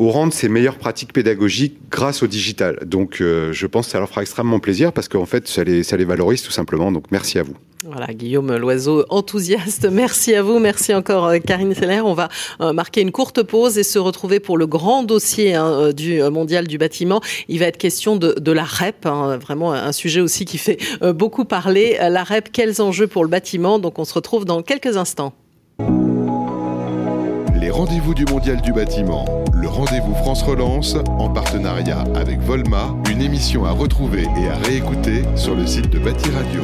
au 0.00 0.08
rang 0.08 0.26
de 0.26 0.32
ces 0.32 0.48
meilleures 0.48 0.78
pratiques 0.78 1.12
pédagogiques 1.12 1.76
grâce 1.90 2.22
au 2.22 2.26
digital. 2.26 2.78
Donc 2.86 3.20
euh, 3.20 3.52
je 3.52 3.66
pense 3.66 3.86
que 3.86 3.92
ça 3.92 3.98
leur 3.98 4.08
fera 4.08 4.22
extrêmement 4.22 4.58
plaisir 4.58 4.94
parce 4.94 5.08
qu'en 5.08 5.26
fait 5.26 5.46
ça 5.46 5.62
les, 5.62 5.82
ça 5.82 5.98
les 5.98 6.06
valorise 6.06 6.42
tout 6.42 6.50
simplement. 6.50 6.90
Donc 6.90 7.04
merci 7.10 7.38
à 7.38 7.42
vous. 7.42 7.54
Voilà, 7.84 8.08
Guillaume 8.08 8.56
Loiseau, 8.56 9.04
enthousiaste. 9.08 9.88
Merci 9.90 10.34
à 10.34 10.42
vous. 10.42 10.58
Merci 10.58 10.94
encore, 10.94 11.28
euh, 11.28 11.38
Karine 11.38 11.74
Seller. 11.74 12.02
On 12.02 12.12
va 12.12 12.28
euh, 12.60 12.74
marquer 12.74 13.00
une 13.00 13.10
courte 13.10 13.42
pause 13.42 13.78
et 13.78 13.82
se 13.82 13.98
retrouver 13.98 14.38
pour 14.38 14.58
le 14.58 14.66
grand 14.66 15.02
dossier 15.02 15.54
hein, 15.54 15.90
du 15.92 16.22
mondial 16.24 16.66
du 16.66 16.76
bâtiment. 16.76 17.22
Il 17.48 17.58
va 17.58 17.66
être 17.66 17.78
question 17.78 18.16
de, 18.16 18.34
de 18.38 18.52
la 18.52 18.64
REP, 18.64 19.06
hein, 19.06 19.38
vraiment 19.38 19.72
un 19.72 19.92
sujet 19.92 20.20
aussi 20.20 20.44
qui 20.44 20.58
fait 20.58 20.78
beaucoup 21.14 21.46
parler. 21.46 21.96
La 21.98 22.22
REP, 22.22 22.52
quels 22.52 22.82
enjeux 22.82 23.06
pour 23.06 23.24
le 23.24 23.30
bâtiment? 23.30 23.78
Donc, 23.78 23.98
on 23.98 24.04
se 24.04 24.12
retrouve 24.12 24.44
dans 24.44 24.60
quelques 24.60 24.98
instants. 24.98 25.32
Les 27.60 27.68
rendez-vous 27.68 28.14
du 28.14 28.24
mondial 28.24 28.62
du 28.62 28.72
bâtiment, 28.72 29.26
le 29.52 29.68
rendez-vous 29.68 30.14
France 30.14 30.42
Relance, 30.42 30.96
en 31.18 31.28
partenariat 31.28 32.04
avec 32.14 32.40
Volma, 32.40 32.94
une 33.10 33.20
émission 33.20 33.66
à 33.66 33.70
retrouver 33.70 34.26
et 34.38 34.48
à 34.48 34.56
réécouter 34.56 35.24
sur 35.36 35.54
le 35.54 35.66
site 35.66 35.90
de 35.90 35.98
Bâti 35.98 36.30
Radio. 36.30 36.62